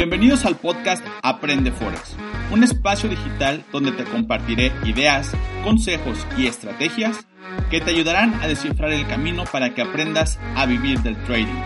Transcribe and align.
Bienvenidos 0.00 0.46
al 0.46 0.56
podcast 0.56 1.04
Aprende 1.22 1.72
Forex, 1.72 2.16
un 2.50 2.64
espacio 2.64 3.06
digital 3.06 3.66
donde 3.70 3.92
te 3.92 4.04
compartiré 4.04 4.72
ideas, 4.86 5.30
consejos 5.62 6.26
y 6.38 6.46
estrategias 6.46 7.18
que 7.68 7.82
te 7.82 7.90
ayudarán 7.90 8.32
a 8.40 8.48
descifrar 8.48 8.92
el 8.92 9.06
camino 9.06 9.44
para 9.52 9.74
que 9.74 9.82
aprendas 9.82 10.38
a 10.56 10.64
vivir 10.64 11.00
del 11.00 11.22
trading. 11.24 11.60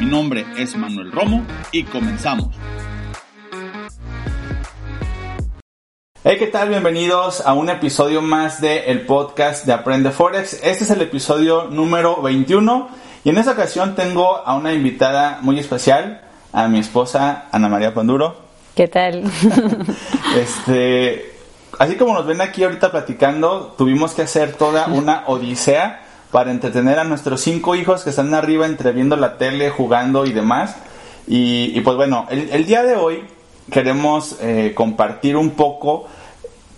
Mi 0.00 0.06
nombre 0.06 0.46
es 0.56 0.76
Manuel 0.76 1.12
Romo 1.12 1.44
y 1.70 1.82
comenzamos. 1.82 2.56
Hey, 6.24 6.36
¿qué 6.38 6.46
tal? 6.46 6.70
Bienvenidos 6.70 7.42
a 7.42 7.52
un 7.52 7.68
episodio 7.68 8.22
más 8.22 8.62
del 8.62 8.84
el 8.86 9.02
podcast 9.02 9.66
de 9.66 9.74
Aprende 9.74 10.10
Forex. 10.10 10.54
Este 10.64 10.84
es 10.84 10.90
el 10.90 11.02
episodio 11.02 11.64
número 11.64 12.22
21 12.22 12.88
y 13.24 13.28
en 13.28 13.36
esta 13.36 13.52
ocasión 13.52 13.94
tengo 13.94 14.38
a 14.38 14.56
una 14.56 14.72
invitada 14.72 15.40
muy 15.42 15.58
especial, 15.58 16.22
a 16.52 16.68
mi 16.68 16.78
esposa 16.78 17.46
Ana 17.52 17.68
María 17.68 17.94
Panduro. 17.94 18.36
¿Qué 18.74 18.88
tal? 18.88 19.24
este, 20.36 21.32
así 21.78 21.96
como 21.96 22.14
nos 22.14 22.26
ven 22.26 22.40
aquí 22.40 22.64
ahorita 22.64 22.90
platicando, 22.90 23.74
tuvimos 23.76 24.14
que 24.14 24.22
hacer 24.22 24.52
toda 24.52 24.86
una 24.86 25.24
odisea 25.26 26.04
para 26.30 26.50
entretener 26.50 26.98
a 26.98 27.04
nuestros 27.04 27.40
cinco 27.40 27.74
hijos 27.74 28.04
que 28.04 28.10
están 28.10 28.34
arriba 28.34 28.66
entre 28.66 28.92
viendo 28.92 29.16
la 29.16 29.38
tele, 29.38 29.70
jugando 29.70 30.26
y 30.26 30.32
demás. 30.32 30.76
Y, 31.26 31.78
pues 31.82 31.96
bueno, 31.96 32.26
el, 32.30 32.64
día 32.64 32.82
de 32.82 32.96
hoy 32.96 33.22
queremos 33.70 34.36
eh, 34.40 34.72
compartir 34.74 35.36
un 35.36 35.50
poco 35.50 36.06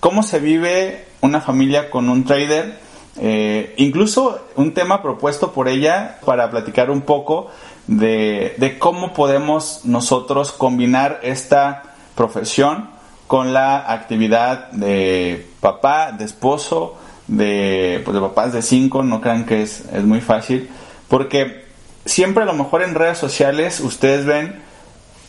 cómo 0.00 0.22
se 0.22 0.40
vive 0.40 1.04
una 1.20 1.40
familia 1.40 1.90
con 1.90 2.08
un 2.08 2.24
trader, 2.24 2.78
eh, 3.16 3.74
incluso 3.76 4.46
un 4.56 4.72
tema 4.72 5.02
propuesto 5.02 5.52
por 5.52 5.68
ella 5.68 6.18
para 6.24 6.50
platicar 6.50 6.90
un 6.90 7.02
poco 7.02 7.48
de, 7.86 8.76
cómo 8.78 9.12
podemos 9.12 9.80
nosotros 9.84 10.52
combinar 10.52 11.20
esta 11.22 11.82
profesión 12.14 12.90
con 13.26 13.52
la 13.52 13.92
actividad 13.92 14.70
de 14.70 15.46
papá, 15.60 16.12
de 16.12 16.24
esposo, 16.24 16.96
de, 17.26 18.00
pues 18.04 18.14
de 18.14 18.20
papás 18.20 18.52
de 18.52 18.62
cinco, 18.62 19.02
no 19.02 19.20
crean 19.20 19.44
que 19.44 19.62
es, 19.62 19.84
es 19.92 20.04
muy 20.04 20.20
fácil, 20.20 20.68
porque 21.08 21.64
siempre 22.04 22.42
a 22.42 22.46
lo 22.46 22.54
mejor 22.54 22.82
en 22.82 22.94
redes 22.94 23.18
sociales 23.18 23.80
ustedes 23.80 24.24
ven 24.24 24.62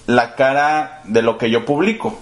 la 0.07 0.35
cara 0.35 1.01
de 1.05 1.21
lo 1.21 1.37
que 1.37 1.49
yo 1.49 1.65
publico, 1.65 2.17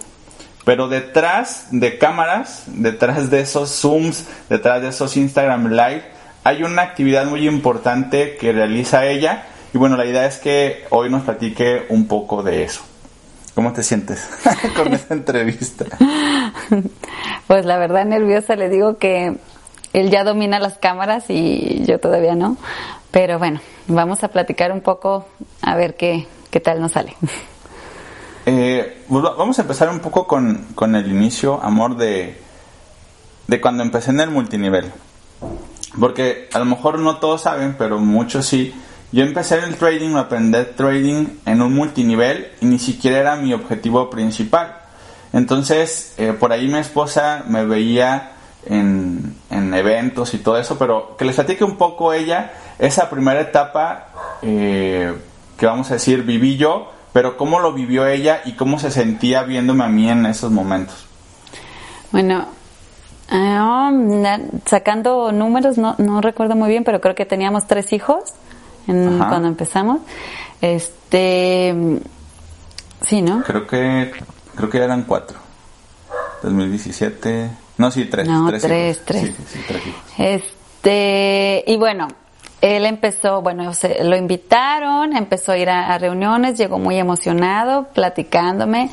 pero 0.69 0.87
detrás 0.87 1.65
de 1.71 1.97
cámaras, 1.97 2.65
detrás 2.67 3.31
de 3.31 3.39
esos 3.39 3.71
Zooms, 3.71 4.27
detrás 4.49 4.83
de 4.83 4.89
esos 4.89 5.17
Instagram 5.17 5.71
Live, 5.71 6.03
hay 6.43 6.61
una 6.61 6.83
actividad 6.83 7.25
muy 7.25 7.47
importante 7.47 8.37
que 8.37 8.51
realiza 8.51 9.07
ella. 9.07 9.45
Y 9.73 9.79
bueno, 9.79 9.97
la 9.97 10.05
idea 10.05 10.27
es 10.27 10.37
que 10.37 10.85
hoy 10.91 11.09
nos 11.09 11.23
platique 11.23 11.87
un 11.89 12.07
poco 12.07 12.43
de 12.43 12.61
eso. 12.61 12.81
¿Cómo 13.55 13.73
te 13.73 13.81
sientes 13.81 14.29
con 14.75 14.93
esta 14.93 15.15
entrevista? 15.15 15.85
Pues 17.47 17.65
la 17.65 17.79
verdad 17.79 18.05
nerviosa, 18.05 18.55
le 18.55 18.69
digo 18.69 18.99
que 18.99 19.37
él 19.93 20.11
ya 20.11 20.23
domina 20.23 20.59
las 20.59 20.77
cámaras 20.77 21.31
y 21.31 21.83
yo 21.87 21.99
todavía 21.99 22.35
no. 22.35 22.57
Pero 23.09 23.39
bueno, 23.39 23.59
vamos 23.87 24.23
a 24.23 24.27
platicar 24.27 24.71
un 24.71 24.81
poco 24.81 25.25
a 25.63 25.75
ver 25.75 25.95
qué, 25.95 26.27
qué 26.51 26.59
tal 26.59 26.79
nos 26.79 26.91
sale. 26.91 27.15
Eh, 28.51 29.03
pues 29.07 29.21
vamos 29.21 29.59
a 29.59 29.61
empezar 29.61 29.89
un 29.89 29.99
poco 29.99 30.25
con, 30.25 30.95
el 30.95 31.07
inicio, 31.07 31.61
amor, 31.61 31.95
de, 31.97 32.35
de 33.45 33.61
cuando 33.61 33.83
empecé 33.83 34.09
en 34.09 34.21
el 34.21 34.31
multinivel. 34.31 34.91
Porque 35.99 36.49
a 36.51 36.57
lo 36.57 36.65
mejor 36.65 36.97
no 36.97 37.17
todos 37.17 37.43
saben, 37.43 37.75
pero 37.77 37.99
muchos 37.99 38.47
sí. 38.47 38.73
Yo 39.11 39.23
empecé 39.23 39.59
en 39.59 39.65
el 39.65 39.75
trading, 39.75 40.15
aprender 40.15 40.73
trading 40.75 41.27
en 41.45 41.61
un 41.61 41.75
multinivel 41.75 42.47
y 42.59 42.65
ni 42.65 42.79
siquiera 42.79 43.19
era 43.19 43.35
mi 43.35 43.53
objetivo 43.53 44.09
principal. 44.09 44.77
Entonces, 45.31 46.15
eh, 46.17 46.33
por 46.33 46.51
ahí 46.51 46.67
mi 46.67 46.79
esposa 46.79 47.43
me 47.47 47.65
veía 47.65 48.31
en, 48.65 49.35
en, 49.51 49.75
eventos 49.75 50.33
y 50.33 50.39
todo 50.39 50.57
eso, 50.57 50.75
pero 50.79 51.15
que 51.17 51.25
les 51.25 51.35
platique 51.35 51.63
un 51.63 51.77
poco 51.77 52.13
ella, 52.13 52.51
esa 52.79 53.11
primera 53.11 53.41
etapa 53.41 54.07
eh, 54.41 55.13
que 55.55 55.67
vamos 55.67 55.91
a 55.91 55.93
decir 55.93 56.23
viví 56.23 56.57
yo 56.57 56.97
pero 57.13 57.37
cómo 57.37 57.59
lo 57.59 57.73
vivió 57.73 58.05
ella 58.07 58.41
y 58.45 58.53
cómo 58.53 58.79
se 58.79 58.91
sentía 58.91 59.43
viéndome 59.43 59.83
a 59.83 59.87
mí 59.87 60.09
en 60.09 60.25
esos 60.25 60.51
momentos. 60.51 61.05
Bueno, 62.11 62.47
ah, 63.29 63.91
sacando 64.65 65.31
números, 65.31 65.77
no, 65.77 65.95
no 65.97 66.21
recuerdo 66.21 66.55
muy 66.55 66.69
bien, 66.69 66.83
pero 66.83 67.01
creo 67.01 67.15
que 67.15 67.25
teníamos 67.25 67.67
tres 67.67 67.93
hijos 67.93 68.33
cuando 68.85 69.47
empezamos. 69.47 70.01
Este, 70.61 71.75
sí, 73.05 73.21
¿no? 73.21 73.43
Creo 73.43 73.67
que, 73.67 74.11
creo 74.55 74.69
que 74.69 74.77
eran 74.77 75.03
cuatro. 75.03 75.37
2017, 76.41 77.49
no, 77.77 77.91
sí, 77.91 78.05
tres. 78.05 78.27
No, 78.27 78.47
tres, 78.47 78.61
tres. 78.61 79.01
tres. 79.05 79.33
Sí, 79.47 79.59
tres 79.67 79.81
Este, 80.17 81.63
y 81.67 81.77
bueno, 81.77 82.07
él 82.61 82.85
empezó, 82.85 83.41
bueno, 83.41 83.71
lo 84.03 84.17
invitaron, 84.17 85.15
empezó 85.15 85.53
a 85.53 85.57
ir 85.57 85.69
a, 85.69 85.97
reuniones, 85.97 86.57
llegó 86.57 86.77
muy 86.77 86.97
emocionado, 86.97 87.87
platicándome. 87.93 88.89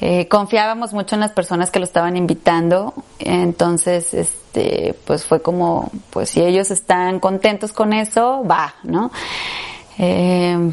Eh, 0.00 0.28
confiábamos 0.28 0.92
mucho 0.92 1.16
en 1.16 1.20
las 1.20 1.32
personas 1.32 1.70
que 1.70 1.80
lo 1.80 1.84
estaban 1.84 2.16
invitando, 2.16 2.94
entonces, 3.18 4.14
este, 4.14 4.94
pues 5.04 5.24
fue 5.24 5.42
como, 5.42 5.90
pues 6.10 6.30
si 6.30 6.40
ellos 6.40 6.70
están 6.70 7.18
contentos 7.18 7.72
con 7.72 7.92
eso, 7.92 8.44
va, 8.48 8.74
¿no? 8.84 9.10
Eh, 9.98 10.70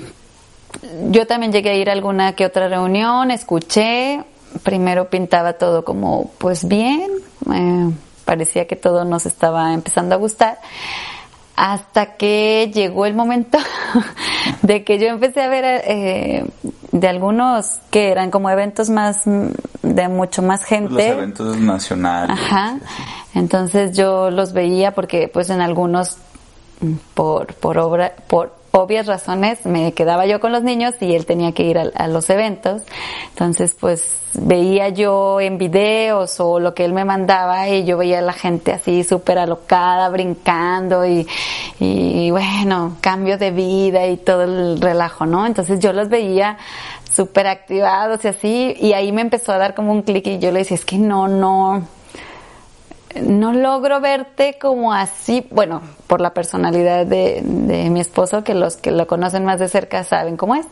yo 1.09 1.25
también 1.25 1.51
llegué 1.51 1.71
a 1.71 1.75
ir 1.75 1.89
a 1.89 1.93
alguna 1.93 2.33
que 2.33 2.45
otra 2.45 2.67
reunión, 2.67 3.31
escuché, 3.31 4.23
primero 4.61 5.09
pintaba 5.09 5.53
todo 5.53 5.83
como, 5.83 6.31
pues 6.37 6.67
bien, 6.67 7.09
eh, 7.51 7.91
parecía 8.25 8.67
que 8.67 8.75
todo 8.75 9.05
nos 9.05 9.25
estaba 9.25 9.73
empezando 9.73 10.13
a 10.13 10.17
gustar 10.19 10.59
hasta 11.55 12.17
que 12.17 12.71
llegó 12.73 13.05
el 13.05 13.13
momento 13.13 13.57
de 14.61 14.83
que 14.83 14.99
yo 14.99 15.07
empecé 15.07 15.41
a 15.41 15.47
ver 15.47 15.63
eh, 15.65 16.45
de 16.91 17.07
algunos 17.07 17.79
que 17.91 18.09
eran 18.09 18.31
como 18.31 18.49
eventos 18.49 18.89
más 18.89 19.23
de 19.25 20.07
mucho 20.09 20.41
más 20.41 20.63
gente. 20.63 20.93
los 20.93 21.01
eventos 21.01 21.57
nacionales 21.57 22.37
ajá. 22.37 22.77
entonces 23.33 23.95
yo 23.95 24.31
los 24.31 24.53
veía 24.53 24.93
porque 24.93 25.29
pues 25.31 25.49
en 25.49 25.61
algunos 25.61 26.17
por 27.13 27.53
por 27.55 27.77
obra 27.77 28.13
por 28.27 28.54
obvias 28.75 29.05
razones 29.05 29.65
me 29.65 29.93
quedaba 29.93 30.25
yo 30.25 30.39
con 30.39 30.51
los 30.51 30.63
niños 30.63 30.95
y 30.99 31.15
él 31.15 31.25
tenía 31.25 31.53
que 31.53 31.63
ir 31.63 31.77
a, 31.77 32.07
los 32.07 32.29
eventos. 32.29 32.81
Entonces, 33.29 33.75
pues 33.79 34.17
veía 34.33 34.89
yo 34.89 35.39
en 35.39 35.57
videos 35.57 36.39
o 36.39 36.59
lo 36.59 36.73
que 36.73 36.83
él 36.83 36.91
me 36.93 37.05
mandaba 37.05 37.69
y 37.69 37.85
yo 37.85 37.97
veía 37.97 38.19
a 38.19 38.21
la 38.21 38.33
gente 38.33 38.73
así 38.73 39.03
súper 39.03 39.37
alocada, 39.37 40.09
brincando 40.09 41.05
y, 41.05 41.25
y 41.79 42.31
bueno, 42.31 42.97
cambio 42.99 43.37
de 43.37 43.51
vida 43.51 44.07
y 44.07 44.17
todo 44.17 44.43
el 44.43 44.81
relajo, 44.81 45.25
¿no? 45.25 45.45
Entonces 45.45 45.79
yo 45.79 45.93
los 45.93 46.09
veía 46.09 46.57
súper 47.11 47.47
activados 47.47 48.25
y 48.25 48.27
así 48.27 48.75
y 48.79 48.91
ahí 48.91 49.13
me 49.13 49.21
empezó 49.21 49.53
a 49.53 49.57
dar 49.57 49.73
como 49.73 49.93
un 49.93 50.01
clic 50.01 50.27
y 50.27 50.39
yo 50.39 50.51
le 50.51 50.59
decía, 50.59 50.75
es 50.75 50.83
que 50.83 50.97
no, 50.97 51.29
no, 51.29 51.87
no 53.21 53.53
logro 53.53 54.01
verte 54.01 54.57
como 54.59 54.93
así, 54.93 55.45
bueno, 55.51 55.81
por 56.07 56.21
la 56.21 56.33
personalidad 56.33 57.05
de, 57.05 57.41
de, 57.43 57.89
mi 57.89 57.99
esposo, 57.99 58.43
que 58.43 58.53
los 58.53 58.77
que 58.77 58.91
lo 58.91 59.07
conocen 59.07 59.45
más 59.45 59.59
de 59.59 59.69
cerca 59.69 60.03
saben 60.03 60.37
cómo 60.37 60.55
es, 60.55 60.65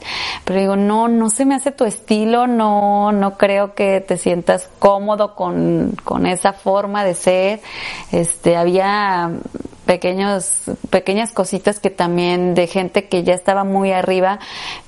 pero 0.45 0.59
digo, 0.59 0.75
no, 0.75 1.07
no 1.07 1.29
se 1.29 1.45
me 1.45 1.55
hace 1.55 1.71
tu 1.71 1.85
estilo, 1.85 2.47
no, 2.47 3.11
no 3.11 3.37
creo 3.37 3.73
que 3.73 4.01
te 4.01 4.17
sientas 4.17 4.69
cómodo 4.79 5.35
con, 5.35 5.95
con 6.03 6.25
esa 6.25 6.53
forma 6.53 7.03
de 7.03 7.15
ser, 7.15 7.61
este, 8.11 8.55
había 8.55 9.31
pequeños, 9.85 10.61
pequeñas 10.89 11.31
cositas 11.31 11.79
que 11.79 11.89
también 11.89 12.53
de 12.55 12.67
gente 12.67 13.07
que 13.07 13.23
ya 13.23 13.33
estaba 13.33 13.63
muy 13.63 13.91
arriba, 13.91 14.39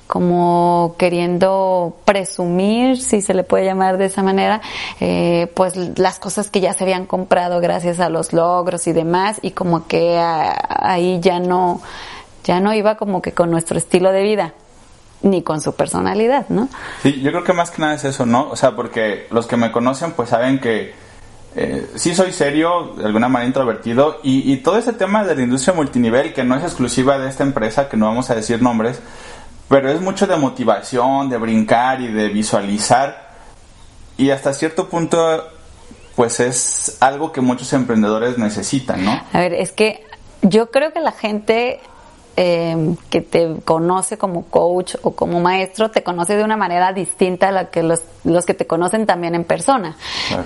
como 0.06 0.94
queriendo 0.98 1.96
presumir, 2.04 3.00
si 3.00 3.20
se 3.20 3.34
le 3.34 3.42
puede 3.42 3.64
llamar 3.64 3.98
de 3.98 4.06
esa 4.06 4.22
manera, 4.22 4.60
eh, 5.00 5.50
pues 5.54 5.76
las 5.98 6.18
cosas 6.18 6.50
que 6.50 6.60
ya 6.60 6.72
se 6.72 6.84
habían 6.84 7.06
comprado 7.06 7.60
gracias 7.60 8.00
a 8.00 8.08
los 8.08 8.32
logros 8.32 8.86
y 8.86 8.92
demás, 8.92 9.38
y 9.42 9.50
como 9.50 9.86
que 9.86 10.18
ahí 10.18 11.18
ya 11.20 11.40
no, 11.40 11.80
ya 12.44 12.60
no 12.60 12.72
iba 12.72 12.96
como 12.96 13.20
que 13.20 13.32
con 13.32 13.50
nuestro 13.50 13.78
estilo 13.78 14.12
de 14.12 14.22
vida 14.22 14.54
ni 15.22 15.42
con 15.42 15.60
su 15.60 15.74
personalidad, 15.74 16.46
¿no? 16.50 16.68
Sí, 17.02 17.20
yo 17.20 17.30
creo 17.30 17.42
que 17.42 17.52
más 17.52 17.70
que 17.70 17.82
nada 17.82 17.94
es 17.94 18.04
eso, 18.04 18.26
¿no? 18.26 18.50
O 18.50 18.56
sea, 18.56 18.76
porque 18.76 19.26
los 19.30 19.46
que 19.46 19.56
me 19.56 19.72
conocen 19.72 20.12
pues 20.12 20.28
saben 20.28 20.60
que 20.60 20.94
eh, 21.56 21.90
sí 21.94 22.14
soy 22.14 22.32
serio, 22.32 22.92
de 22.98 23.06
alguna 23.06 23.28
manera 23.28 23.48
introvertido, 23.48 24.20
y, 24.22 24.52
y, 24.52 24.58
todo 24.58 24.76
ese 24.76 24.92
tema 24.92 25.24
de 25.24 25.34
la 25.34 25.42
industria 25.42 25.74
multinivel, 25.74 26.34
que 26.34 26.44
no 26.44 26.54
es 26.54 26.62
exclusiva 26.62 27.18
de 27.18 27.30
esta 27.30 27.44
empresa, 27.44 27.88
que 27.88 27.96
no 27.96 28.06
vamos 28.06 28.28
a 28.28 28.34
decir 28.34 28.60
nombres, 28.60 29.00
pero 29.68 29.90
es 29.90 30.00
mucho 30.00 30.26
de 30.26 30.36
motivación, 30.36 31.28
de 31.28 31.38
brincar 31.38 32.00
y 32.00 32.08
de 32.08 32.28
visualizar, 32.28 33.26
y 34.16 34.30
hasta 34.30 34.52
cierto 34.52 34.88
punto, 34.88 35.44
pues 36.14 36.40
es 36.40 36.96
algo 37.00 37.32
que 37.32 37.40
muchos 37.40 37.72
emprendedores 37.72 38.38
necesitan, 38.38 39.04
¿no? 39.04 39.20
A 39.32 39.38
ver, 39.40 39.52
es 39.52 39.72
que 39.72 40.04
yo 40.42 40.70
creo 40.70 40.92
que 40.92 41.00
la 41.00 41.12
gente 41.12 41.80
eh, 42.36 42.94
que 43.10 43.20
te 43.22 43.56
conoce 43.64 44.18
como 44.18 44.44
coach 44.44 44.96
o 45.02 45.12
como 45.12 45.40
maestro, 45.40 45.90
te 45.90 46.02
conoce 46.02 46.36
de 46.36 46.44
una 46.44 46.56
manera 46.56 46.92
distinta 46.92 47.48
a 47.48 47.52
la 47.52 47.70
que 47.70 47.82
los, 47.82 48.02
los 48.24 48.44
que 48.44 48.54
te 48.54 48.66
conocen 48.66 49.06
también 49.06 49.34
en 49.34 49.44
persona. 49.44 49.96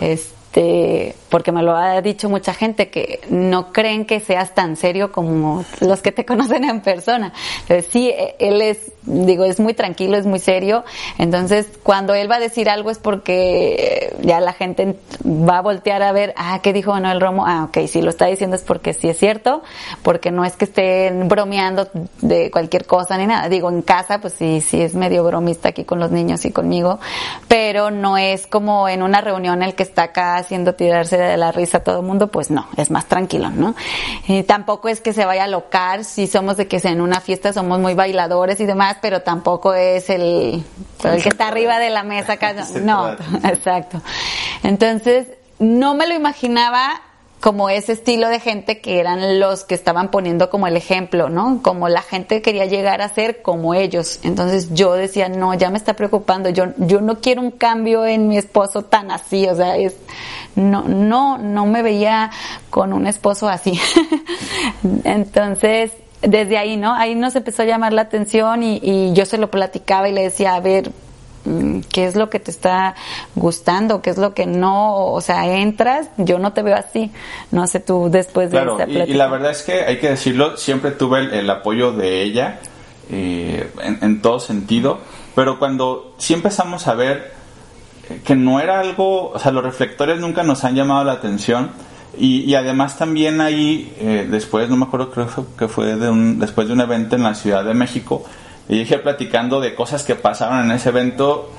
Este, 0.00 0.39
porque 0.52 1.52
me 1.52 1.62
lo 1.62 1.76
ha 1.76 2.02
dicho 2.02 2.29
mucha 2.29 2.52
gente 2.52 2.91
que 2.91 3.20
no 3.31 3.73
creen 3.73 4.05
que 4.05 4.19
seas 4.19 4.52
tan 4.52 4.76
serio 4.76 5.12
como 5.12 5.64
los 5.81 6.02
que 6.02 6.11
te 6.11 6.25
conocen 6.26 6.64
en 6.64 6.81
persona. 6.81 7.32
Entonces, 7.62 7.87
sí, 7.91 8.11
e, 8.11 8.35
él 8.41 8.61
es, 8.61 8.93
digo, 9.02 9.44
es 9.44 9.61
muy 9.61 9.75
tranquilo, 9.75 10.17
es 10.17 10.26
muy 10.26 10.41
serio. 10.41 10.85
Entonces, 11.19 11.69
cuando 11.82 12.14
él 12.14 12.31
va 12.31 12.37
a 12.37 12.41
decir 12.41 12.69
algo 12.69 12.91
es 12.91 12.99
porque 12.99 14.14
ya 14.23 14.41
la 14.41 14.52
gente 14.52 14.97
va 15.25 15.58
a 15.58 15.62
voltear 15.62 16.02
a 16.02 16.12
ver, 16.12 16.35
ah, 16.37 16.58
¿qué 16.62 16.73
dijo 16.73 16.93
Manuel 16.93 17.20
Romo? 17.20 17.46
Ah, 17.46 17.64
ok, 17.64 17.87
si 17.87 18.03
lo 18.03 18.11
está 18.11 18.26
diciendo 18.26 18.56
es 18.56 18.62
porque 18.62 18.93
sí 18.93 19.08
es 19.08 19.19
cierto, 19.19 19.62
porque 20.03 20.32
no 20.32 20.44
es 20.44 20.56
que 20.56 20.64
estén 20.64 21.29
bromeando 21.29 21.88
de 22.20 22.50
cualquier 22.50 22.87
cosa 22.87 23.17
ni 23.17 23.26
nada. 23.26 23.49
Digo, 23.49 23.70
en 23.70 23.82
casa, 23.82 24.20
pues 24.20 24.35
sí, 24.35 24.61
sí 24.61 24.81
es 24.82 24.94
medio 24.94 25.23
bromista 25.23 25.69
aquí 25.69 25.85
con 25.85 26.00
los 26.00 26.11
niños 26.11 26.44
y 26.44 26.50
conmigo, 26.50 26.99
pero 27.46 27.93
no 27.93 28.19
es 28.19 28.49
como 28.49 28.88
en 28.88 29.03
una 29.03 29.20
reunión 29.20 29.62
el 29.62 29.75
que 29.75 29.85
está 29.85 30.05
acá 30.05 30.39
haciendo 30.40 30.75
tirarse 30.75 31.16
de 31.16 31.37
la 31.37 31.52
risa 31.52 31.78
a 31.78 31.84
todo 31.84 32.00
el 32.00 32.06
mundo, 32.06 32.28
pues 32.28 32.50
no, 32.50 32.66
es 32.76 32.90
más 32.90 33.06
tranquilo, 33.06 33.50
¿no? 33.50 33.75
Y 34.26 34.42
tampoco 34.42 34.88
es 34.88 35.00
que 35.00 35.12
se 35.12 35.25
vaya 35.25 35.44
a 35.44 35.48
locar, 35.48 36.04
si 36.04 36.26
somos 36.26 36.56
de 36.56 36.66
que 36.66 36.81
en 36.84 37.00
una 37.00 37.20
fiesta 37.20 37.52
somos 37.52 37.78
muy 37.78 37.94
bailadores 37.94 38.60
y 38.60 38.66
demás, 38.66 38.96
pero 39.00 39.22
tampoco 39.22 39.75
es 39.75 40.10
el, 40.10 40.64
el 41.04 41.22
que 41.22 41.28
está 41.28 41.48
arriba 41.48 41.78
de 41.78 41.90
la 41.90 42.02
mesa 42.02 42.38
no, 42.82 43.12
exacto. 43.44 44.00
Entonces, 44.62 45.28
no 45.58 45.94
me 45.94 46.06
lo 46.06 46.14
imaginaba 46.14 47.02
como 47.40 47.70
ese 47.70 47.92
estilo 47.92 48.28
de 48.28 48.38
gente 48.38 48.81
que 48.81 49.00
eran 49.00 49.40
los 49.40 49.64
que 49.64 49.75
estaban 49.75 50.10
poniendo 50.10 50.50
como 50.50 50.66
el 50.66 50.76
ejemplo, 50.76 51.31
¿no? 51.31 51.60
Como 51.62 51.88
la 51.88 52.02
gente 52.02 52.42
quería 52.42 52.66
llegar 52.66 53.00
a 53.00 53.08
ser 53.08 53.40
como 53.40 53.72
ellos. 53.72 54.20
Entonces 54.22 54.69
yo 54.75 54.92
decía, 54.92 55.31
no, 55.31 55.54
ya 55.54 55.70
me 55.70 55.78
está 55.78 55.94
preocupando, 55.94 56.50
yo, 56.50 56.66
yo 56.76 57.00
no 57.00 57.20
quiero 57.20 57.40
un 57.40 57.50
cambio 57.50 58.04
en 58.04 58.28
mi 58.28 58.37
esposo 58.37 58.82
tan 58.82 59.10
así, 59.10 59.48
o 59.48 59.56
sea, 59.56 59.76
es, 59.78 59.96
no, 60.54 60.82
no, 60.82 61.38
no 61.38 61.64
me 61.64 61.82
veía 61.82 62.31
con 62.69 62.92
un 62.92 63.06
esposo 63.06 63.48
así. 63.48 63.81
Entonces, 65.04 65.93
desde 66.20 66.58
ahí, 66.58 66.76
¿no? 66.76 66.94
Ahí 66.94 67.14
nos 67.14 67.34
empezó 67.36 67.62
a 67.62 67.66
llamar 67.66 67.94
la 67.94 68.02
atención 68.02 68.62
y, 68.62 68.81
y 68.82 69.14
yo 69.14 69.25
se 69.25 69.38
lo 69.38 69.50
platicaba 69.50 70.10
y 70.10 70.12
le 70.12 70.25
decía, 70.25 70.54
a 70.54 70.60
ver, 70.60 70.93
qué 71.92 72.06
es 72.06 72.16
lo 72.16 72.31
que 72.31 72.38
te 72.38 72.50
está 72.50 72.94
gustando, 73.34 74.02
qué 74.02 74.10
es 74.10 74.19
lo 74.19 74.34
que 74.34 74.46
no, 74.46 75.06
o 75.06 75.20
sea, 75.20 75.46
entras, 75.58 76.08
yo 76.16 76.38
no 76.38 76.52
te 76.52 76.62
veo 76.62 76.76
así, 76.76 77.10
no 77.50 77.66
sé 77.66 77.81
tú 77.81 78.08
después 78.10 78.50
de 78.50 78.58
esta 78.58 78.88
y, 78.88 79.12
y, 79.12 79.14
la 79.14 79.28
verdad 79.28 79.50
es 79.50 79.62
que 79.62 79.84
hay 79.84 79.98
que 79.98 80.10
decirlo, 80.10 80.56
siempre 80.56 80.90
tuve 80.92 81.38
el, 81.38 81.48
apoyo 81.48 81.92
de 81.92 82.22
ella 82.22 82.60
eh, 83.10 83.70
en, 83.81 84.22
todo 84.22 84.38
sentido, 84.38 84.98
pero 85.34 85.58
cuando 85.58 86.14
sí 86.19 86.34
empezamos 86.34 86.87
a 86.87 86.94
ver 86.94 87.32
que 88.25 88.34
no 88.34 88.60
era 88.60 88.81
algo, 88.81 89.31
o 89.31 89.38
sea, 89.38 89.52
los 89.52 89.64
reflectores 89.64 90.20
nunca 90.20 90.43
nos 90.43 90.64
han 90.64 90.75
llamado 90.75 91.04
la 91.04 91.12
atención, 91.12 91.70
y, 92.19 92.54
además 92.54 92.98
también 92.98 93.40
ahí, 93.40 93.94
eh, 93.98 94.26
después, 94.28 94.69
no 94.69 94.76
me 94.76 94.84
acuerdo, 94.84 95.10
creo 95.10 95.28
que 95.56 95.69
fue 95.69 95.94
de 95.94 96.10
un, 96.10 96.40
después 96.40 96.66
de 96.66 96.75
un 96.75 96.81
evento 96.81 97.14
en 97.14 97.22
la 97.22 97.34
Ciudad 97.34 97.64
de 97.64 97.72
México, 97.72 98.25
y 98.68 98.78
dije 98.78 98.98
platicando 98.98 99.60
de 99.60 99.74
cosas 99.74 100.04
que 100.04 100.14
pasaron 100.14 100.64
en 100.64 100.70
ese 100.70 100.90
evento 100.90 101.50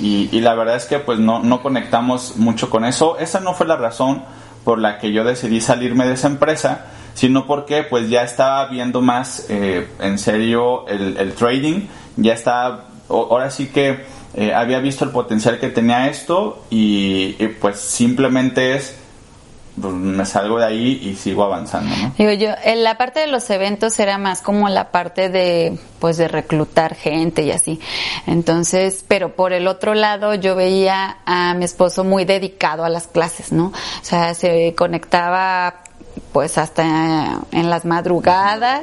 y, 0.00 0.40
la 0.40 0.54
verdad 0.54 0.76
es 0.76 0.86
que 0.86 0.98
pues 0.98 1.18
no, 1.18 1.40
no 1.40 1.60
conectamos 1.62 2.36
mucho 2.36 2.70
con 2.70 2.86
eso. 2.86 3.18
Esa 3.18 3.40
no 3.40 3.52
fue 3.52 3.66
la 3.66 3.76
razón 3.76 4.22
por 4.64 4.78
la 4.78 4.98
que 4.98 5.12
yo 5.12 5.24
decidí 5.24 5.60
salirme 5.60 6.06
de 6.06 6.14
esa 6.14 6.28
empresa, 6.28 6.86
sino 7.14 7.46
porque 7.46 7.82
pues 7.82 8.08
ya 8.08 8.22
estaba 8.22 8.66
viendo 8.68 9.02
más 9.02 9.46
eh, 9.50 9.88
en 10.00 10.18
serio 10.18 10.86
el, 10.88 11.34
trading, 11.34 11.82
ya 12.16 12.32
estaba, 12.32 12.86
ahora 13.08 13.50
sí 13.50 13.66
que 13.66 14.04
eh, 14.34 14.54
había 14.54 14.78
visto 14.78 15.04
el 15.04 15.10
potencial 15.10 15.58
que 15.58 15.68
tenía 15.68 16.08
esto 16.08 16.64
y 16.70 17.32
pues 17.60 17.78
simplemente 17.78 18.76
es 18.76 18.99
pues, 19.80 19.94
me 19.94 20.26
salgo 20.26 20.58
de 20.58 20.66
ahí 20.66 21.00
y 21.02 21.14
sigo 21.14 21.44
avanzando, 21.44 21.94
¿no? 21.96 22.14
Digo 22.18 22.32
yo, 22.32 22.50
en 22.64 22.84
la 22.84 22.98
parte 22.98 23.20
de 23.20 23.26
los 23.26 23.48
eventos 23.50 23.98
era 23.98 24.18
más 24.18 24.42
como 24.42 24.68
la 24.68 24.90
parte 24.90 25.28
de, 25.28 25.78
pues, 25.98 26.16
de 26.16 26.28
reclutar 26.28 26.94
gente 26.94 27.42
y 27.42 27.50
así. 27.50 27.80
Entonces, 28.26 29.04
pero 29.06 29.34
por 29.34 29.52
el 29.52 29.66
otro 29.66 29.94
lado 29.94 30.34
yo 30.34 30.54
veía 30.54 31.18
a 31.26 31.54
mi 31.54 31.64
esposo 31.64 32.04
muy 32.04 32.24
dedicado 32.24 32.84
a 32.84 32.88
las 32.88 33.06
clases, 33.06 33.52
¿no? 33.52 33.66
O 33.66 34.04
sea, 34.04 34.34
se 34.34 34.74
conectaba 34.76 35.84
pues 36.32 36.58
hasta 36.58 37.40
en 37.50 37.70
las 37.70 37.84
madrugadas 37.84 38.82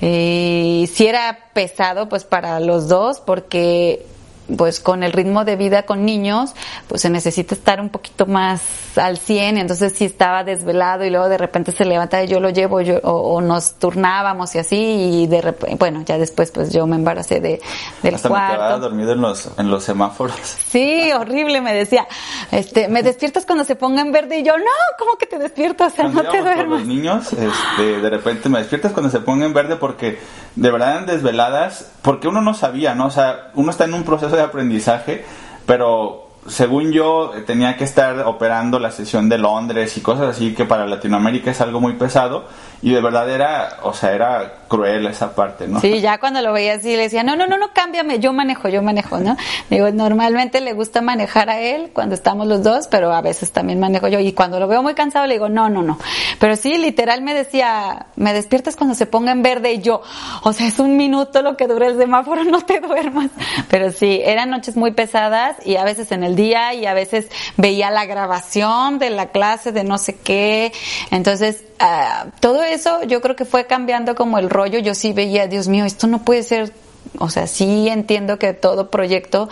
y 0.00 0.88
si 0.92 1.06
era 1.06 1.38
pesado 1.52 2.08
pues 2.08 2.24
para 2.24 2.60
los 2.60 2.88
dos 2.88 3.20
porque 3.20 4.06
pues 4.54 4.80
con 4.80 5.02
el 5.02 5.12
ritmo 5.12 5.44
de 5.44 5.56
vida 5.56 5.84
con 5.84 6.04
niños, 6.04 6.54
pues 6.88 7.02
se 7.02 7.10
necesita 7.10 7.54
estar 7.54 7.80
un 7.80 7.88
poquito 7.88 8.26
más 8.26 8.62
al 8.96 9.18
100, 9.18 9.58
entonces 9.58 9.92
si 9.92 10.04
estaba 10.04 10.44
desvelado 10.44 11.04
y 11.04 11.10
luego 11.10 11.28
de 11.28 11.38
repente 11.38 11.72
se 11.72 11.84
levanta 11.84 12.22
y 12.22 12.28
yo 12.28 12.40
lo 12.40 12.50
llevo 12.50 12.80
yo, 12.80 12.98
o, 13.02 13.40
nos 13.40 13.74
turnábamos 13.74 14.54
y 14.54 14.58
así 14.58 14.76
y 14.76 15.26
de 15.26 15.42
repente, 15.42 15.76
bueno, 15.76 16.02
ya 16.04 16.18
después 16.18 16.50
pues 16.50 16.72
yo 16.72 16.86
me 16.86 16.96
embaracé 16.96 17.40
de, 17.40 17.60
del 18.02 18.14
Hasta 18.14 18.28
cuarto. 18.28 18.52
me 18.52 18.58
quedaba 18.58 18.78
dormido 18.78 19.12
en 19.12 19.20
los, 19.20 19.48
en 19.58 19.70
los 19.70 19.84
semáforos. 19.84 20.36
Sí, 20.36 21.10
horrible, 21.12 21.60
me 21.60 21.74
decía, 21.74 22.06
este, 22.52 22.88
me 22.88 23.02
despiertas 23.02 23.46
cuando 23.46 23.64
se 23.64 23.76
ponga 23.76 24.02
en 24.02 24.12
verde 24.12 24.38
y 24.38 24.42
yo, 24.42 24.56
no, 24.56 24.64
¿cómo 24.98 25.16
que 25.16 25.26
te 25.26 25.38
despiertas? 25.38 25.92
O 25.92 25.96
sea, 25.96 26.08
no 26.08 26.22
te 26.22 26.40
duermas. 26.40 26.80
los 26.80 26.86
niños, 26.86 27.32
este, 27.32 28.00
de 28.00 28.10
repente 28.10 28.48
me 28.48 28.58
despiertas 28.58 28.92
cuando 28.92 29.10
se 29.10 29.20
ponga 29.20 29.46
en 29.46 29.52
verde 29.52 29.76
porque 29.76 30.18
de 30.54 30.70
verdad 30.70 30.92
eran 30.92 31.06
desveladas, 31.06 31.90
porque 32.02 32.28
uno 32.28 32.40
no 32.40 32.54
sabía, 32.54 32.94
¿no? 32.94 33.06
O 33.06 33.10
sea, 33.10 33.50
uno 33.54 33.70
está 33.70 33.84
en 33.84 33.94
un 33.94 34.04
proceso 34.04 34.35
de 34.36 34.42
aprendizaje, 34.42 35.24
pero 35.66 36.26
según 36.48 36.92
yo 36.92 37.32
tenía 37.46 37.76
que 37.76 37.84
estar 37.84 38.20
operando 38.20 38.78
la 38.78 38.90
sesión 38.90 39.28
de 39.28 39.38
Londres 39.38 39.96
y 39.96 40.00
cosas 40.00 40.36
así 40.36 40.54
que 40.54 40.64
para 40.64 40.86
Latinoamérica 40.86 41.50
es 41.50 41.60
algo 41.60 41.80
muy 41.80 41.94
pesado 41.94 42.44
y 42.86 42.92
de 42.92 43.00
verdad 43.00 43.28
era, 43.28 43.78
o 43.82 43.92
sea, 43.92 44.12
era 44.12 44.52
cruel 44.68 45.08
esa 45.08 45.34
parte, 45.34 45.66
¿no? 45.66 45.80
Sí, 45.80 46.00
ya 46.00 46.18
cuando 46.18 46.40
lo 46.40 46.52
veía 46.52 46.74
así 46.74 46.94
le 46.94 47.02
decía, 47.02 47.24
no, 47.24 47.34
no, 47.34 47.48
no, 47.48 47.58
no, 47.58 47.72
cámbiame, 47.72 48.20
yo 48.20 48.32
manejo, 48.32 48.68
yo 48.68 48.80
manejo, 48.80 49.18
¿no? 49.18 49.36
Digo, 49.68 49.90
normalmente 49.90 50.60
le 50.60 50.72
gusta 50.72 51.00
manejar 51.00 51.50
a 51.50 51.58
él 51.58 51.90
cuando 51.92 52.14
estamos 52.14 52.46
los 52.46 52.62
dos, 52.62 52.86
pero 52.86 53.12
a 53.12 53.22
veces 53.22 53.50
también 53.50 53.80
manejo 53.80 54.06
yo 54.06 54.20
y 54.20 54.32
cuando 54.32 54.60
lo 54.60 54.68
veo 54.68 54.84
muy 54.84 54.94
cansado 54.94 55.26
le 55.26 55.34
digo, 55.34 55.48
no, 55.48 55.68
no, 55.68 55.82
no. 55.82 55.98
Pero 56.38 56.54
sí, 56.54 56.78
literal 56.78 57.22
me 57.22 57.34
decía, 57.34 58.06
me 58.14 58.32
despiertas 58.32 58.76
cuando 58.76 58.94
se 58.94 59.06
ponga 59.06 59.32
en 59.32 59.42
verde 59.42 59.72
y 59.72 59.82
yo, 59.82 60.02
o 60.44 60.52
sea, 60.52 60.68
es 60.68 60.78
un 60.78 60.96
minuto 60.96 61.42
lo 61.42 61.56
que 61.56 61.66
dura 61.66 61.88
el 61.88 61.98
semáforo, 61.98 62.44
no 62.44 62.60
te 62.60 62.78
duermas. 62.78 63.32
Pero 63.68 63.90
sí, 63.90 64.20
eran 64.24 64.50
noches 64.50 64.76
muy 64.76 64.92
pesadas 64.92 65.56
y 65.64 65.74
a 65.74 65.82
veces 65.82 66.12
en 66.12 66.22
el 66.22 66.36
día 66.36 66.72
y 66.72 66.86
a 66.86 66.94
veces 66.94 67.26
veía 67.56 67.90
la 67.90 68.04
grabación 68.04 69.00
de 69.00 69.10
la 69.10 69.30
clase 69.30 69.72
de 69.72 69.82
no 69.82 69.98
sé 69.98 70.14
qué. 70.14 70.72
Entonces, 71.10 71.64
uh, 71.80 72.30
todo 72.38 72.62
eso 72.62 72.75
yo 73.06 73.20
creo 73.20 73.36
que 73.36 73.44
fue 73.44 73.66
cambiando 73.66 74.14
como 74.14 74.38
el 74.38 74.50
rollo. 74.50 74.78
Yo 74.78 74.94
sí 74.94 75.12
veía, 75.12 75.46
Dios 75.46 75.68
mío, 75.68 75.84
esto 75.84 76.06
no 76.06 76.24
puede 76.24 76.42
ser 76.42 76.72
o 77.18 77.30
sea, 77.30 77.46
sí 77.46 77.88
entiendo 77.88 78.38
que 78.38 78.52
todo 78.52 78.90
proyecto 78.90 79.48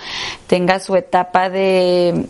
tenga 0.47 0.81
su 0.81 0.97
etapa 0.97 1.51
de 1.51 2.27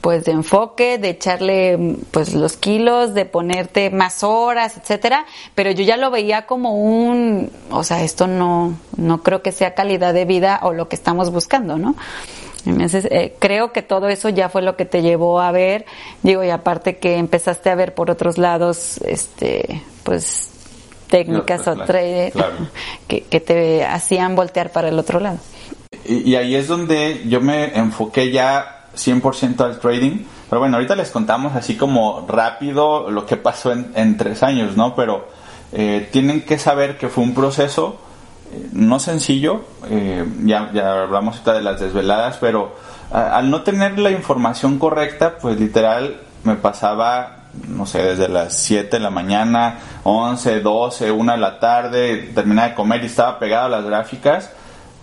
pues 0.00 0.24
de 0.24 0.30
enfoque, 0.30 0.98
de 0.98 1.10
echarle 1.10 1.96
pues 2.12 2.34
los 2.34 2.56
kilos, 2.56 3.14
de 3.14 3.24
ponerte 3.24 3.90
más 3.90 4.22
horas, 4.22 4.76
etcétera, 4.76 5.26
pero 5.56 5.72
yo 5.72 5.82
ya 5.82 5.96
lo 5.96 6.12
veía 6.12 6.46
como 6.46 6.76
un, 6.76 7.50
o 7.68 7.82
sea, 7.82 8.04
esto 8.04 8.28
no 8.28 8.76
no 8.96 9.22
creo 9.24 9.42
que 9.42 9.50
sea 9.50 9.74
calidad 9.74 10.14
de 10.14 10.24
vida 10.24 10.60
o 10.62 10.72
lo 10.72 10.88
que 10.88 10.94
estamos 10.94 11.32
buscando, 11.32 11.78
¿no? 11.78 11.96
Entonces, 12.64 13.06
eh, 13.10 13.34
creo 13.38 13.72
que 13.72 13.82
todo 13.82 14.08
eso 14.08 14.28
ya 14.28 14.48
fue 14.48 14.62
lo 14.62 14.76
que 14.76 14.84
te 14.84 15.02
llevó 15.02 15.40
a 15.40 15.50
ver, 15.50 15.84
digo, 16.22 16.44
y 16.44 16.50
aparte 16.50 16.96
que 16.96 17.16
empezaste 17.16 17.70
a 17.70 17.74
ver 17.74 17.94
por 17.94 18.10
otros 18.10 18.38
lados, 18.38 18.98
este, 18.98 19.82
pues, 20.04 20.50
técnicas 21.08 21.66
o 21.66 21.76
trade 21.76 22.32
que, 23.08 23.22
que, 23.22 23.40
te 23.40 23.84
hacían 23.84 24.34
voltear 24.36 24.70
para 24.70 24.88
el 24.88 24.98
otro 24.98 25.20
lado. 25.20 25.38
Y, 26.04 26.34
ahí 26.34 26.54
es 26.54 26.68
donde 26.68 27.22
yo 27.26 27.40
me 27.40 27.76
enfoqué 27.76 28.30
ya 28.30 28.86
100% 28.96 29.60
al 29.60 29.78
trading. 29.78 30.24
Pero 30.48 30.60
bueno, 30.60 30.76
ahorita 30.76 30.96
les 30.96 31.10
contamos 31.10 31.54
así 31.54 31.76
como 31.76 32.26
rápido 32.28 33.10
lo 33.10 33.24
que 33.26 33.36
pasó 33.36 33.72
en, 33.72 33.92
en 33.94 34.16
tres 34.16 34.42
años, 34.42 34.76
¿no? 34.76 34.94
Pero 34.94 35.26
eh, 35.72 36.08
tienen 36.12 36.42
que 36.42 36.58
saber 36.58 36.98
que 36.98 37.08
fue 37.08 37.24
un 37.24 37.34
proceso 37.34 37.98
no 38.72 38.98
sencillo, 38.98 39.64
eh, 39.88 40.24
ya, 40.44 40.70
ya 40.72 41.02
hablamos 41.02 41.36
ahorita 41.36 41.54
de 41.54 41.62
las 41.62 41.80
desveladas, 41.80 42.38
pero 42.40 42.74
al 43.12 43.50
no 43.50 43.62
tener 43.62 43.98
la 43.98 44.10
información 44.10 44.78
correcta, 44.78 45.36
pues 45.38 45.60
literal 45.60 46.20
me 46.44 46.56
pasaba, 46.56 47.44
no 47.68 47.86
sé, 47.86 48.02
desde 48.02 48.28
las 48.28 48.54
7 48.54 48.96
de 48.96 49.00
la 49.00 49.10
mañana, 49.10 49.78
11, 50.04 50.60
12, 50.60 51.10
1 51.10 51.32
de 51.32 51.38
la 51.38 51.60
tarde, 51.60 52.30
terminaba 52.34 52.68
de 52.68 52.74
comer 52.74 53.02
y 53.02 53.06
estaba 53.06 53.38
pegado 53.38 53.66
a 53.66 53.68
las 53.68 53.84
gráficas, 53.84 54.50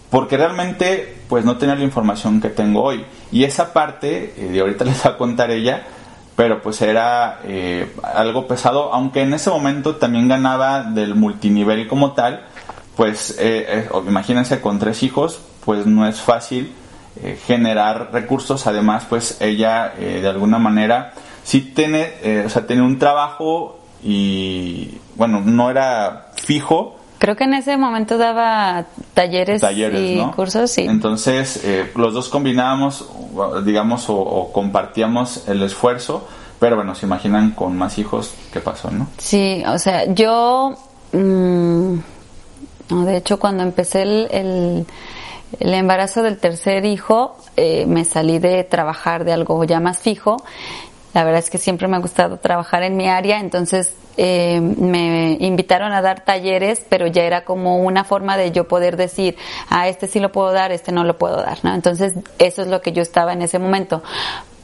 porque 0.09 0.37
realmente 0.37 1.21
pues 1.29 1.45
no 1.45 1.57
tenía 1.57 1.75
la 1.75 1.83
información 1.83 2.41
que 2.41 2.49
tengo 2.49 2.83
hoy. 2.83 3.05
Y 3.31 3.43
esa 3.43 3.73
parte, 3.73 4.33
eh, 4.37 4.49
de 4.51 4.59
ahorita 4.59 4.85
les 4.85 5.05
va 5.05 5.11
a 5.11 5.17
contar 5.17 5.51
ella, 5.51 5.83
pero 6.35 6.61
pues 6.61 6.81
era 6.81 7.41
eh, 7.43 7.93
algo 8.15 8.47
pesado, 8.47 8.93
aunque 8.93 9.21
en 9.21 9.33
ese 9.33 9.49
momento 9.49 9.97
también 9.97 10.27
ganaba 10.27 10.83
del 10.83 11.13
multinivel 11.13 11.87
como 11.87 12.13
tal, 12.13 12.45
pues 12.99 13.37
eh, 13.39 13.65
eh, 13.69 13.89
imagínense 14.09 14.59
con 14.59 14.77
tres 14.77 15.03
hijos, 15.03 15.39
pues 15.63 15.85
no 15.85 16.05
es 16.05 16.19
fácil 16.19 16.73
eh, 17.23 17.39
generar 17.47 18.09
recursos. 18.11 18.67
Además, 18.67 19.05
pues 19.07 19.37
ella 19.39 19.93
de 19.97 20.27
alguna 20.27 20.59
manera 20.59 21.13
sí 21.45 21.61
tiene, 21.61 22.11
o 22.45 22.49
sea, 22.49 22.67
tiene 22.67 22.81
un 22.81 22.99
trabajo 22.99 23.79
y 24.03 24.97
bueno, 25.15 25.39
no 25.39 25.71
era 25.71 26.31
fijo. 26.43 26.97
Creo 27.19 27.37
que 27.37 27.45
en 27.45 27.53
ese 27.53 27.77
momento 27.77 28.17
daba 28.17 28.83
talleres, 29.13 29.63
y 29.63 30.19
cursos, 30.35 30.69
sí. 30.69 30.81
Entonces, 30.81 31.65
los 31.95 32.13
dos 32.13 32.27
combinábamos, 32.27 33.07
digamos, 33.63 34.07
o, 34.09 34.51
compartíamos 34.51 35.47
el 35.47 35.63
esfuerzo, 35.63 36.27
pero 36.59 36.75
bueno, 36.75 36.95
se 36.95 37.05
imaginan 37.05 37.51
con 37.51 37.77
más 37.77 37.97
hijos 37.97 38.33
qué 38.51 38.59
pasó, 38.59 38.91
¿no? 38.91 39.07
Sí, 39.17 39.63
o 39.65 39.79
sea, 39.79 40.13
yo... 40.13 40.75
Mm, 42.89 43.05
de 43.05 43.17
hecho, 43.17 43.39
cuando 43.39 43.63
empecé 43.63 44.03
el, 44.03 44.27
el, 45.59 45.73
embarazo 45.73 46.23
del 46.23 46.37
tercer 46.37 46.85
hijo, 46.85 47.37
eh, 47.55 47.85
me 47.85 48.05
salí 48.05 48.39
de 48.39 48.63
trabajar 48.63 49.23
de 49.23 49.33
algo 49.33 49.63
ya 49.63 49.79
más 49.79 49.99
fijo. 49.99 50.37
La 51.13 51.23
verdad 51.23 51.39
es 51.39 51.49
que 51.49 51.57
siempre 51.57 51.87
me 51.87 51.97
ha 51.97 51.99
gustado 51.99 52.37
trabajar 52.37 52.83
en 52.83 52.95
mi 52.95 53.09
área, 53.09 53.39
entonces 53.39 53.95
eh, 54.17 54.61
me 54.61 55.37
invitaron 55.39 55.91
a 55.91 56.01
dar 56.01 56.23
talleres, 56.23 56.85
pero 56.87 57.07
ya 57.07 57.23
era 57.23 57.45
como 57.45 57.77
una 57.77 58.03
forma 58.03 58.37
de 58.37 58.51
yo 58.51 58.67
poder 58.67 58.95
decir, 58.95 59.35
ah, 59.69 59.87
este 59.87 60.07
sí 60.07 60.19
lo 60.19 60.31
puedo 60.31 60.51
dar, 60.51 60.71
este 60.71 60.91
no 60.91 61.03
lo 61.03 61.17
puedo 61.17 61.37
dar, 61.37 61.57
¿no? 61.63 61.73
Entonces, 61.73 62.13
eso 62.37 62.61
es 62.61 62.67
lo 62.67 62.81
que 62.81 62.91
yo 62.91 63.01
estaba 63.01 63.33
en 63.33 63.41
ese 63.41 63.57
momento, 63.57 64.03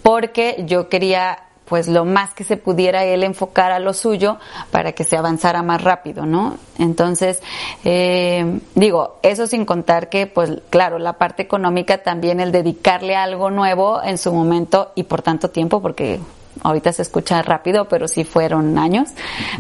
porque 0.03 0.65
yo 0.67 0.88
quería 0.88 1.44
pues 1.65 1.88
lo 1.88 2.05
más 2.05 2.34
que 2.34 2.43
se 2.43 2.57
pudiera 2.57 3.03
él 3.03 3.24
enfocar 3.24 3.72
a 3.72 3.79
lo 3.79 3.93
suyo 3.93 4.38
para 4.72 4.91
que 4.93 5.03
se 5.03 5.17
avanzara 5.17 5.63
más 5.63 5.84
rápido, 5.84 6.25
¿no? 6.25 6.57
Entonces, 6.77 7.41
eh, 7.84 8.60
digo, 8.75 9.17
eso 9.24 9.48
sin 9.48 9.65
contar 9.65 10.10
que, 10.10 10.27
pues 10.27 10.51
claro, 10.69 11.00
la 11.00 11.13
parte 11.13 11.43
económica 11.43 12.00
también, 12.00 12.39
el 12.39 12.51
dedicarle 12.51 13.15
algo 13.15 13.50
nuevo 13.50 14.01
en 14.03 14.17
su 14.17 14.31
momento 14.31 14.91
y 14.95 15.03
por 15.03 15.22
tanto 15.22 15.50
tiempo, 15.50 15.81
porque 15.81 16.19
ahorita 16.63 16.93
se 16.93 17.01
escucha 17.01 17.41
rápido, 17.41 17.86
pero 17.86 18.07
sí 18.07 18.24
fueron 18.24 18.77
años. 18.77 19.10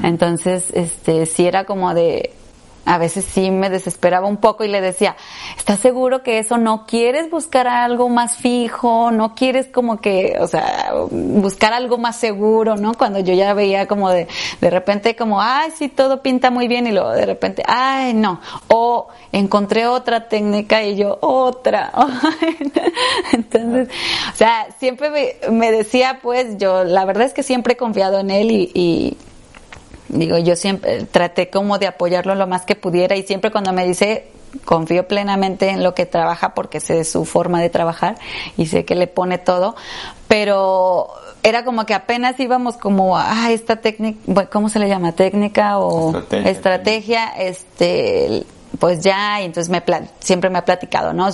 Entonces, 0.03 0.65
este, 0.73 1.25
sí 1.25 1.47
era 1.47 1.65
como 1.65 1.93
de, 1.93 2.33
a 2.85 2.97
veces 2.97 3.25
sí 3.25 3.51
me 3.51 3.69
desesperaba 3.69 4.27
un 4.27 4.37
poco 4.37 4.63
y 4.63 4.67
le 4.67 4.79
decía, 4.79 5.15
¿estás 5.57 5.79
seguro 5.79 6.21
que 6.21 6.37
eso 6.37 6.57
no 6.57 6.85
quieres 6.85 7.29
buscar 7.31 7.67
algo 7.67 8.09
más 8.09 8.37
fijo? 8.37 9.11
¿No 9.11 9.33
quieres 9.33 9.67
como 9.67 9.97
que, 9.97 10.37
o 10.39 10.47
sea, 10.47 10.93
buscar 11.09 11.73
algo 11.73 11.97
más 11.97 12.17
seguro, 12.17 12.75
¿no? 12.75 12.93
Cuando 12.93 13.19
yo 13.19 13.33
ya 13.33 13.53
veía 13.53 13.87
como 13.87 14.09
de, 14.11 14.27
de 14.61 14.69
repente 14.69 15.15
como, 15.15 15.41
ay, 15.41 15.71
sí, 15.75 15.89
todo 15.89 16.21
pinta 16.21 16.51
muy 16.51 16.67
bien 16.67 16.85
y 16.85 16.91
luego 16.91 17.11
de 17.11 17.25
repente, 17.25 17.63
ay, 17.65 18.13
no. 18.13 18.39
O 18.67 19.07
encontré 19.31 19.87
otra 19.87 20.27
técnica 20.27 20.83
y 20.83 20.95
yo, 20.95 21.17
otra. 21.21 21.91
Entonces, 23.33 23.89
o 24.31 24.35
sea, 24.37 24.67
siempre 24.79 25.09
me, 25.09 25.35
me, 25.51 25.71
decía, 25.71 26.19
pues, 26.21 26.57
yo, 26.57 26.83
la 26.83 27.05
verdad 27.05 27.25
es 27.25 27.33
que 27.33 27.43
siempre 27.43 27.73
he 27.73 27.77
confiado 27.77 28.19
en 28.19 28.29
él 28.29 28.51
y, 28.51 28.71
y 28.73 29.17
digo, 30.09 30.37
yo 30.37 30.55
siempre 30.55 31.05
traté 31.05 31.49
como 31.49 31.77
de 31.77 31.87
apoyarlo 31.87 32.35
lo 32.35 32.47
más 32.47 32.65
que 32.65 32.75
pudiera 32.75 33.15
y 33.15 33.23
siempre 33.23 33.51
cuando 33.51 33.73
me 33.73 33.85
dice 33.85 34.27
confío 34.63 35.07
plenamente 35.07 35.69
en 35.69 35.83
lo 35.83 35.93
que 35.93 36.05
trabaja 36.05 36.53
porque 36.53 36.79
sé 36.79 37.03
su 37.03 37.25
forma 37.25 37.61
de 37.61 37.69
trabajar 37.69 38.15
y 38.57 38.67
sé 38.67 38.85
que 38.85 38.95
le 38.95 39.07
pone 39.07 39.37
todo, 39.37 39.75
pero 40.27 41.09
era 41.43 41.65
como 41.65 41.85
que 41.85 41.93
apenas 41.93 42.39
íbamos 42.39 42.77
como 42.77 43.17
a 43.17 43.51
esta 43.51 43.75
técnica, 43.77 44.47
¿cómo 44.47 44.69
se 44.69 44.79
le 44.79 44.87
llama? 44.87 45.11
Técnica 45.11 45.77
o 45.79 46.17
estrategia, 46.17 46.51
estrategia 46.51 47.27
este 47.37 48.45
pues 48.79 49.01
ya, 49.01 49.41
y 49.41 49.45
entonces 49.45 49.69
me 49.69 49.83
siempre 50.19 50.49
me 50.49 50.59
ha 50.59 50.65
platicado, 50.65 51.13
¿no? 51.13 51.29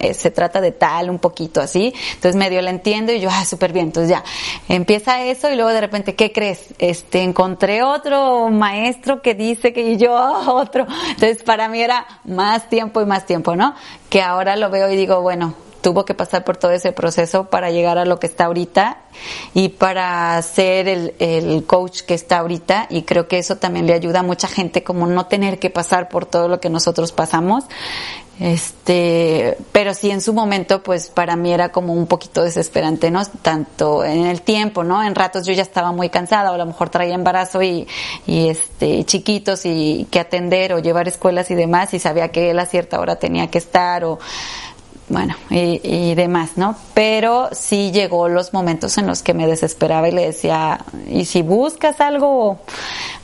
Eh, 0.00 0.14
se 0.14 0.30
trata 0.30 0.60
de 0.60 0.72
tal, 0.72 1.10
un 1.10 1.18
poquito 1.18 1.60
así, 1.60 1.92
entonces 2.14 2.36
medio 2.36 2.60
le 2.62 2.70
entiendo 2.70 3.12
y 3.12 3.20
yo, 3.20 3.28
ah, 3.30 3.44
súper 3.44 3.72
bien, 3.72 3.86
entonces 3.86 4.10
ya, 4.10 4.24
empieza 4.68 5.22
eso 5.24 5.50
y 5.50 5.56
luego 5.56 5.70
de 5.70 5.80
repente, 5.80 6.14
¿qué 6.14 6.32
crees? 6.32 6.74
Este, 6.78 7.22
encontré 7.22 7.82
otro 7.82 8.48
maestro 8.50 9.22
que 9.22 9.34
dice 9.34 9.72
que 9.72 9.96
yo 9.96 10.14
otro, 10.46 10.86
entonces 11.08 11.42
para 11.42 11.68
mí 11.68 11.80
era 11.80 12.06
más 12.24 12.68
tiempo 12.68 13.00
y 13.00 13.06
más 13.06 13.26
tiempo, 13.26 13.56
¿no? 13.56 13.74
Que 14.08 14.22
ahora 14.22 14.56
lo 14.56 14.70
veo 14.70 14.90
y 14.90 14.96
digo, 14.96 15.20
bueno, 15.22 15.54
tuvo 15.80 16.04
que 16.04 16.14
pasar 16.14 16.44
por 16.44 16.56
todo 16.56 16.72
ese 16.72 16.92
proceso 16.92 17.44
para 17.44 17.70
llegar 17.70 17.98
a 17.98 18.04
lo 18.04 18.18
que 18.20 18.26
está 18.26 18.46
ahorita 18.46 18.98
y 19.54 19.70
para 19.70 20.40
ser 20.42 20.88
el, 20.88 21.14
el, 21.18 21.64
coach 21.64 22.02
que 22.02 22.14
está 22.14 22.38
ahorita. 22.38 22.86
Y 22.90 23.02
creo 23.02 23.28
que 23.28 23.38
eso 23.38 23.56
también 23.56 23.86
le 23.86 23.94
ayuda 23.94 24.20
a 24.20 24.22
mucha 24.22 24.48
gente 24.48 24.82
como 24.82 25.06
no 25.06 25.26
tener 25.26 25.58
que 25.58 25.70
pasar 25.70 26.08
por 26.08 26.26
todo 26.26 26.48
lo 26.48 26.60
que 26.60 26.70
nosotros 26.70 27.12
pasamos. 27.12 27.64
Este 28.40 29.58
pero 29.70 29.92
sí 29.92 30.10
en 30.10 30.22
su 30.22 30.32
momento 30.32 30.82
pues 30.82 31.10
para 31.10 31.36
mí 31.36 31.52
era 31.52 31.72
como 31.72 31.92
un 31.92 32.06
poquito 32.06 32.42
desesperante 32.42 33.10
no 33.10 33.22
tanto 33.26 34.02
en 34.02 34.24
el 34.24 34.40
tiempo 34.40 34.82
no 34.82 35.04
en 35.04 35.14
ratos 35.14 35.44
yo 35.44 35.52
ya 35.52 35.60
estaba 35.60 35.92
muy 35.92 36.08
cansada 36.08 36.50
o 36.50 36.54
a 36.54 36.56
lo 36.56 36.64
mejor 36.64 36.88
traía 36.88 37.14
embarazo 37.14 37.62
y, 37.62 37.86
y 38.26 38.48
este 38.48 39.04
chiquitos 39.04 39.66
y 39.66 40.06
que 40.10 40.20
atender 40.20 40.72
o 40.72 40.78
llevar 40.78 41.06
escuelas 41.06 41.50
y 41.50 41.54
demás 41.54 41.92
y 41.92 41.98
sabía 41.98 42.28
que 42.28 42.50
él 42.50 42.58
a 42.58 42.64
cierta 42.64 42.98
hora 42.98 43.16
tenía 43.16 43.50
que 43.50 43.58
estar 43.58 44.06
o 44.06 44.18
bueno, 45.10 45.34
y, 45.50 46.14
demás, 46.14 46.52
¿no? 46.54 46.76
Pero 46.94 47.48
sí 47.50 47.90
llegó 47.90 48.28
los 48.28 48.52
momentos 48.52 48.96
en 48.96 49.08
los 49.08 49.24
que 49.24 49.34
me 49.34 49.48
desesperaba 49.48 50.08
y 50.08 50.12
le 50.12 50.26
decía, 50.26 50.84
¿y 51.08 51.24
si 51.24 51.42
buscas 51.42 52.00
algo 52.00 52.60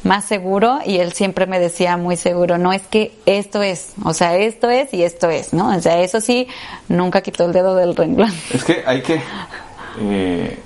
más 0.02 0.24
seguro? 0.24 0.80
Y 0.84 0.98
él 0.98 1.12
siempre 1.12 1.46
me 1.46 1.60
decía 1.60 1.96
muy 1.96 2.16
seguro, 2.16 2.58
no 2.58 2.72
es 2.72 2.82
que 2.82 3.12
esto 3.24 3.62
es, 3.62 3.92
o 4.04 4.14
sea, 4.14 4.36
esto 4.36 4.68
es 4.68 4.92
y 4.92 5.04
esto 5.04 5.30
es, 5.30 5.52
¿no? 5.52 5.76
O 5.76 5.80
sea, 5.80 6.00
eso 6.00 6.20
sí, 6.20 6.48
nunca 6.88 7.20
quitó 7.20 7.44
el 7.46 7.52
dedo 7.52 7.76
del 7.76 7.94
renglón. 7.94 8.32
Es 8.52 8.64
que 8.64 8.82
hay 8.84 9.02
que, 9.02 9.20
eh, 10.00 10.58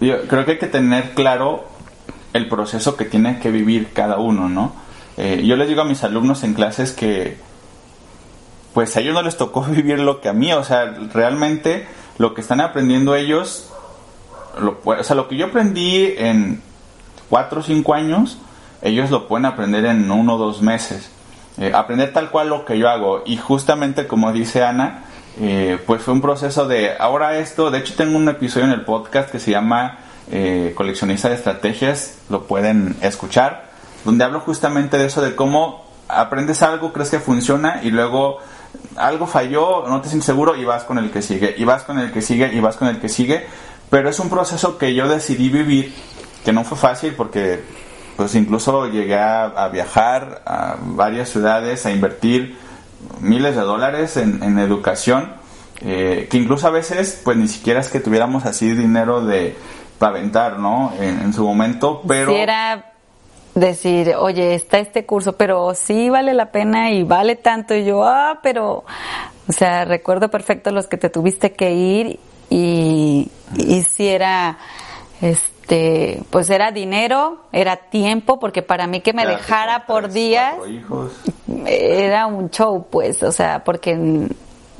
yo 0.00 0.26
creo 0.26 0.46
que 0.46 0.52
hay 0.52 0.58
que 0.58 0.66
tener 0.66 1.10
claro 1.10 1.66
el 2.32 2.48
proceso 2.48 2.96
que 2.96 3.04
tiene 3.04 3.38
que 3.38 3.50
vivir 3.50 3.92
cada 3.92 4.16
uno, 4.16 4.48
¿no? 4.48 4.72
Eh, 5.18 5.42
yo 5.44 5.56
les 5.56 5.68
digo 5.68 5.82
a 5.82 5.84
mis 5.84 6.02
alumnos 6.04 6.42
en 6.42 6.54
clases 6.54 6.92
que 6.92 7.36
pues 8.74 8.96
a 8.96 9.00
ellos 9.00 9.14
no 9.14 9.22
les 9.22 9.36
tocó 9.36 9.62
vivir 9.68 10.00
lo 10.00 10.20
que 10.20 10.28
a 10.28 10.32
mí, 10.32 10.52
o 10.52 10.64
sea, 10.64 10.94
realmente 11.12 11.86
lo 12.18 12.34
que 12.34 12.42
están 12.42 12.60
aprendiendo 12.60 13.14
ellos, 13.14 13.72
lo, 14.60 14.80
o 14.84 15.02
sea, 15.02 15.16
lo 15.16 15.28
que 15.28 15.36
yo 15.36 15.46
aprendí 15.46 16.14
en 16.18 16.60
cuatro 17.30 17.60
o 17.60 17.62
cinco 17.62 17.94
años, 17.94 18.38
ellos 18.82 19.10
lo 19.10 19.26
pueden 19.26 19.46
aprender 19.46 19.86
en 19.86 20.10
uno 20.10 20.34
o 20.34 20.38
dos 20.38 20.60
meses. 20.60 21.10
Eh, 21.56 21.70
aprender 21.72 22.12
tal 22.12 22.30
cual 22.30 22.48
lo 22.48 22.64
que 22.64 22.78
yo 22.78 22.88
hago. 22.88 23.22
Y 23.24 23.36
justamente 23.36 24.08
como 24.08 24.32
dice 24.32 24.64
Ana, 24.64 25.04
eh, 25.40 25.78
pues 25.86 26.02
fue 26.02 26.14
un 26.14 26.20
proceso 26.20 26.66
de 26.66 26.96
ahora 26.98 27.38
esto, 27.38 27.70
de 27.70 27.78
hecho 27.78 27.94
tengo 27.94 28.16
un 28.16 28.28
episodio 28.28 28.66
en 28.66 28.72
el 28.72 28.82
podcast 28.82 29.30
que 29.30 29.38
se 29.38 29.50
llama 29.50 29.98
eh, 30.30 30.72
Coleccionista 30.76 31.28
de 31.28 31.34
Estrategias, 31.34 32.18
lo 32.28 32.44
pueden 32.44 32.96
escuchar, 33.00 33.70
donde 34.04 34.24
hablo 34.24 34.40
justamente 34.40 34.98
de 34.98 35.06
eso, 35.06 35.22
de 35.22 35.34
cómo 35.34 35.84
aprendes 36.08 36.62
algo, 36.62 36.92
crees 36.92 37.10
que 37.10 37.18
funciona 37.18 37.80
y 37.82 37.90
luego 37.90 38.38
algo 38.96 39.26
falló, 39.26 39.84
no 39.88 40.00
te 40.00 40.08
sientes 40.08 40.26
seguro 40.26 40.56
y 40.56 40.64
vas 40.64 40.84
con 40.84 40.98
el 40.98 41.10
que 41.10 41.22
sigue, 41.22 41.54
y 41.56 41.64
vas 41.64 41.82
con 41.82 41.98
el 41.98 42.12
que 42.12 42.22
sigue, 42.22 42.52
y 42.52 42.60
vas 42.60 42.76
con 42.76 42.88
el 42.88 43.00
que 43.00 43.08
sigue. 43.08 43.46
Pero 43.90 44.08
es 44.08 44.18
un 44.18 44.30
proceso 44.30 44.78
que 44.78 44.94
yo 44.94 45.08
decidí 45.08 45.48
vivir, 45.48 45.94
que 46.44 46.52
no 46.52 46.64
fue 46.64 46.76
fácil 46.76 47.14
porque 47.14 47.62
pues 48.16 48.34
incluso 48.34 48.86
llegué 48.86 49.18
a, 49.18 49.68
viajar 49.72 50.42
a 50.46 50.76
varias 50.80 51.28
ciudades, 51.28 51.84
a 51.86 51.90
invertir 51.90 52.56
miles 53.20 53.56
de 53.56 53.62
dólares 53.62 54.16
en, 54.16 54.58
educación, 54.58 55.32
eh, 55.80 56.28
que 56.30 56.36
incluso 56.36 56.66
a 56.66 56.70
veces 56.70 57.20
pues 57.24 57.36
ni 57.36 57.48
siquiera 57.48 57.80
es 57.80 57.88
que 57.88 58.00
tuviéramos 58.00 58.46
así 58.46 58.72
dinero 58.72 59.24
de 59.24 59.56
para 59.98 60.18
aventar, 60.18 60.58
¿no? 60.58 60.92
En, 60.98 61.32
su 61.32 61.44
momento, 61.44 62.02
pero 62.06 62.32
decir, 63.54 64.14
oye, 64.18 64.54
está 64.54 64.78
este 64.78 65.06
curso, 65.06 65.34
pero 65.34 65.74
sí 65.74 66.10
vale 66.10 66.34
la 66.34 66.50
pena 66.50 66.90
y 66.90 67.04
vale 67.04 67.36
tanto. 67.36 67.74
Y 67.74 67.84
yo, 67.84 68.04
ah, 68.04 68.40
pero, 68.42 68.84
o 69.48 69.52
sea, 69.52 69.84
recuerdo 69.84 70.30
perfecto 70.30 70.70
los 70.70 70.86
que 70.86 70.96
te 70.96 71.10
tuviste 71.10 71.52
que 71.52 71.72
ir 71.72 72.18
y, 72.50 73.30
y 73.56 73.82
si 73.82 74.08
era, 74.08 74.58
este, 75.20 76.22
pues 76.30 76.50
era 76.50 76.72
dinero, 76.72 77.38
era 77.52 77.76
tiempo, 77.76 78.38
porque 78.38 78.62
para 78.62 78.86
mí 78.86 79.00
que 79.00 79.12
me 79.12 79.26
dejara 79.26 79.86
por 79.86 80.10
días, 80.10 80.54
era 81.66 82.26
un 82.26 82.50
show, 82.50 82.86
pues, 82.90 83.22
o 83.22 83.32
sea, 83.32 83.64
porque 83.64 84.28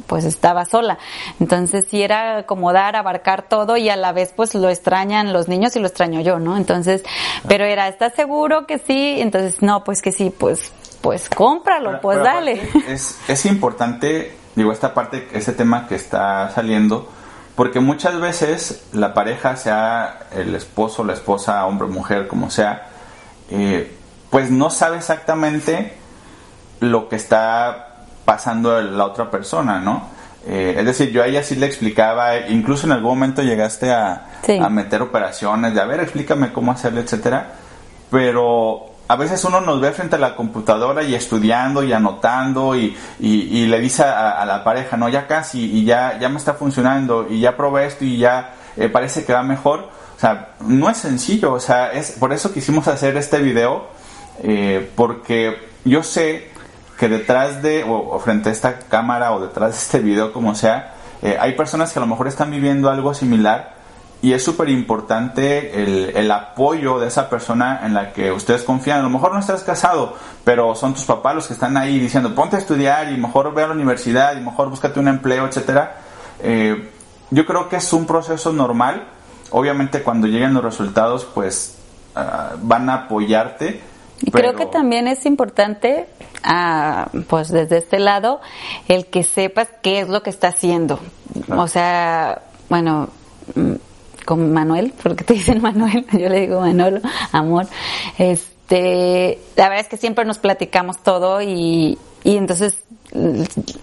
pues 0.06 0.24
estaba 0.24 0.64
sola. 0.64 0.98
Entonces 1.40 1.86
sí 1.90 2.02
era 2.02 2.38
acomodar, 2.38 2.96
abarcar 2.96 3.42
todo 3.42 3.76
y 3.76 3.88
a 3.88 3.96
la 3.96 4.12
vez 4.12 4.32
pues 4.34 4.54
lo 4.54 4.68
extrañan 4.68 5.32
los 5.32 5.48
niños 5.48 5.76
y 5.76 5.80
lo 5.80 5.86
extraño 5.86 6.20
yo, 6.20 6.38
¿no? 6.38 6.56
Entonces, 6.56 7.02
pero 7.48 7.64
era, 7.64 7.88
¿estás 7.88 8.14
seguro 8.14 8.66
que 8.66 8.78
sí? 8.78 9.16
Entonces, 9.20 9.62
no, 9.62 9.84
pues 9.84 10.02
que 10.02 10.12
sí, 10.12 10.30
pues, 10.30 10.72
pues 11.00 11.28
cómpralo, 11.28 12.00
pues 12.00 12.18
dale. 12.18 12.68
Es, 12.88 13.18
es 13.28 13.46
importante, 13.46 14.36
digo, 14.54 14.72
esta 14.72 14.94
parte, 14.94 15.28
ese 15.32 15.52
tema 15.52 15.86
que 15.86 15.94
está 15.94 16.50
saliendo, 16.50 17.08
porque 17.54 17.80
muchas 17.80 18.20
veces 18.20 18.84
la 18.92 19.14
pareja, 19.14 19.56
sea 19.56 20.26
el 20.32 20.54
esposo, 20.54 21.04
la 21.04 21.12
esposa, 21.12 21.64
hombre, 21.66 21.88
mujer, 21.88 22.26
como 22.26 22.50
sea, 22.50 22.88
eh, 23.50 23.94
pues 24.30 24.50
no 24.50 24.70
sabe 24.70 24.96
exactamente 24.96 25.94
lo 26.80 27.08
que 27.08 27.16
está 27.16 27.93
pasando 28.24 28.80
la 28.80 29.04
otra 29.04 29.30
persona, 29.30 29.80
¿no? 29.80 30.08
Eh, 30.46 30.76
es 30.78 30.84
decir, 30.84 31.10
yo 31.10 31.22
a 31.22 31.26
ella 31.26 31.42
sí 31.42 31.56
le 31.56 31.66
explicaba, 31.66 32.38
incluso 32.48 32.86
en 32.86 32.92
algún 32.92 33.12
momento 33.12 33.42
llegaste 33.42 33.92
a, 33.92 34.26
a 34.60 34.68
meter 34.68 35.00
operaciones, 35.00 35.74
de 35.74 35.80
a 35.80 35.86
ver, 35.86 36.00
explícame 36.00 36.52
cómo 36.52 36.72
hacerlo, 36.72 37.00
etcétera, 37.00 37.52
pero 38.10 38.94
a 39.06 39.16
veces 39.16 39.44
uno 39.44 39.60
nos 39.60 39.80
ve 39.80 39.92
frente 39.92 40.16
a 40.16 40.18
la 40.18 40.34
computadora 40.34 41.02
y 41.02 41.14
estudiando 41.14 41.82
y 41.82 41.92
anotando 41.92 42.74
y, 42.74 42.96
y, 43.20 43.66
le 43.66 43.80
dice 43.80 44.02
a, 44.02 44.44
la 44.46 44.64
pareja, 44.64 44.96
no, 44.96 45.08
ya 45.08 45.26
casi 45.26 45.78
y 45.78 45.84
ya, 45.84 46.18
ya 46.18 46.28
me 46.28 46.38
está 46.38 46.54
funcionando 46.54 47.26
y 47.28 47.40
ya 47.40 47.56
probé 47.56 47.86
esto 47.86 48.04
y 48.04 48.18
ya 48.18 48.54
eh, 48.76 48.88
parece 48.88 49.24
que 49.24 49.34
va 49.34 49.42
mejor. 49.42 49.90
O 50.16 50.20
sea, 50.20 50.54
no 50.60 50.88
es 50.88 50.96
sencillo, 50.96 51.52
o 51.52 51.60
sea, 51.60 51.92
es 51.92 52.12
por 52.12 52.32
eso 52.32 52.52
quisimos 52.52 52.88
hacer 52.88 53.16
este 53.16 53.40
video, 53.40 53.88
eh, 54.42 54.90
porque 54.94 55.58
yo 55.84 56.02
sé 56.02 56.50
que 56.98 57.08
detrás 57.08 57.62
de, 57.62 57.84
o, 57.84 58.18
frente 58.18 58.48
a 58.48 58.52
esta 58.52 58.78
cámara 58.78 59.32
o 59.32 59.40
detrás 59.40 59.72
de 59.72 59.78
este 59.78 59.98
video, 60.00 60.32
como 60.32 60.54
sea, 60.54 60.94
eh, 61.22 61.36
hay 61.40 61.52
personas 61.52 61.92
que 61.92 61.98
a 61.98 62.02
lo 62.02 62.06
mejor 62.06 62.28
están 62.28 62.50
viviendo 62.50 62.90
algo 62.90 63.14
similar 63.14 63.74
y 64.22 64.32
es 64.32 64.42
súper 64.42 64.70
importante 64.70 65.82
el, 65.82 66.16
el, 66.16 66.30
apoyo 66.30 66.98
de 66.98 67.08
esa 67.08 67.28
persona 67.28 67.80
en 67.84 67.92
la 67.92 68.12
que 68.12 68.32
ustedes 68.32 68.62
confían. 68.62 69.00
A 69.00 69.02
lo 69.02 69.10
mejor 69.10 69.34
no 69.34 69.38
estás 69.38 69.62
casado, 69.62 70.16
pero 70.44 70.74
son 70.74 70.94
tus 70.94 71.04
papás 71.04 71.34
los 71.34 71.46
que 71.46 71.52
están 71.52 71.76
ahí 71.76 71.98
diciendo 71.98 72.34
ponte 72.34 72.56
a 72.56 72.58
estudiar 72.58 73.12
y 73.12 73.18
mejor 73.18 73.52
ve 73.52 73.64
a 73.64 73.66
la 73.66 73.74
universidad 73.74 74.34
y 74.36 74.40
mejor 74.40 74.70
búscate 74.70 74.98
un 74.98 75.08
empleo, 75.08 75.46
etcétera. 75.46 75.96
Eh, 76.40 76.90
yo 77.30 77.44
creo 77.44 77.68
que 77.68 77.76
es 77.76 77.92
un 77.92 78.06
proceso 78.06 78.52
normal. 78.52 79.08
Obviamente 79.50 80.02
cuando 80.02 80.26
lleguen 80.26 80.54
los 80.54 80.64
resultados, 80.64 81.26
pues 81.34 81.76
ah, 82.14 82.52
van 82.62 82.88
a 82.88 82.94
apoyarte. 82.94 83.82
Y 84.24 84.30
creo 84.30 84.54
que 84.54 84.66
también 84.66 85.06
es 85.06 85.26
importante, 85.26 86.06
ah, 86.42 87.08
pues 87.28 87.50
desde 87.50 87.78
este 87.78 87.98
lado, 87.98 88.40
el 88.88 89.06
que 89.06 89.22
sepas 89.22 89.68
qué 89.82 90.00
es 90.00 90.08
lo 90.08 90.22
que 90.22 90.30
está 90.30 90.48
haciendo. 90.48 90.98
O 91.50 91.68
sea, 91.68 92.42
bueno 92.70 93.10
mm, 93.54 93.72
con 94.24 94.52
Manuel, 94.52 94.94
porque 95.02 95.24
te 95.24 95.34
dicen 95.34 95.60
Manuel, 95.62 96.06
yo 96.12 96.28
le 96.28 96.40
digo 96.40 96.60
Manolo, 96.60 97.00
amor. 97.32 97.66
Este, 98.18 99.38
la 99.56 99.68
verdad 99.68 99.84
es 99.84 99.88
que 99.88 99.96
siempre 99.98 100.24
nos 100.24 100.38
platicamos 100.38 101.02
todo 101.02 101.42
y, 101.42 101.98
y 102.22 102.36
entonces 102.36 102.82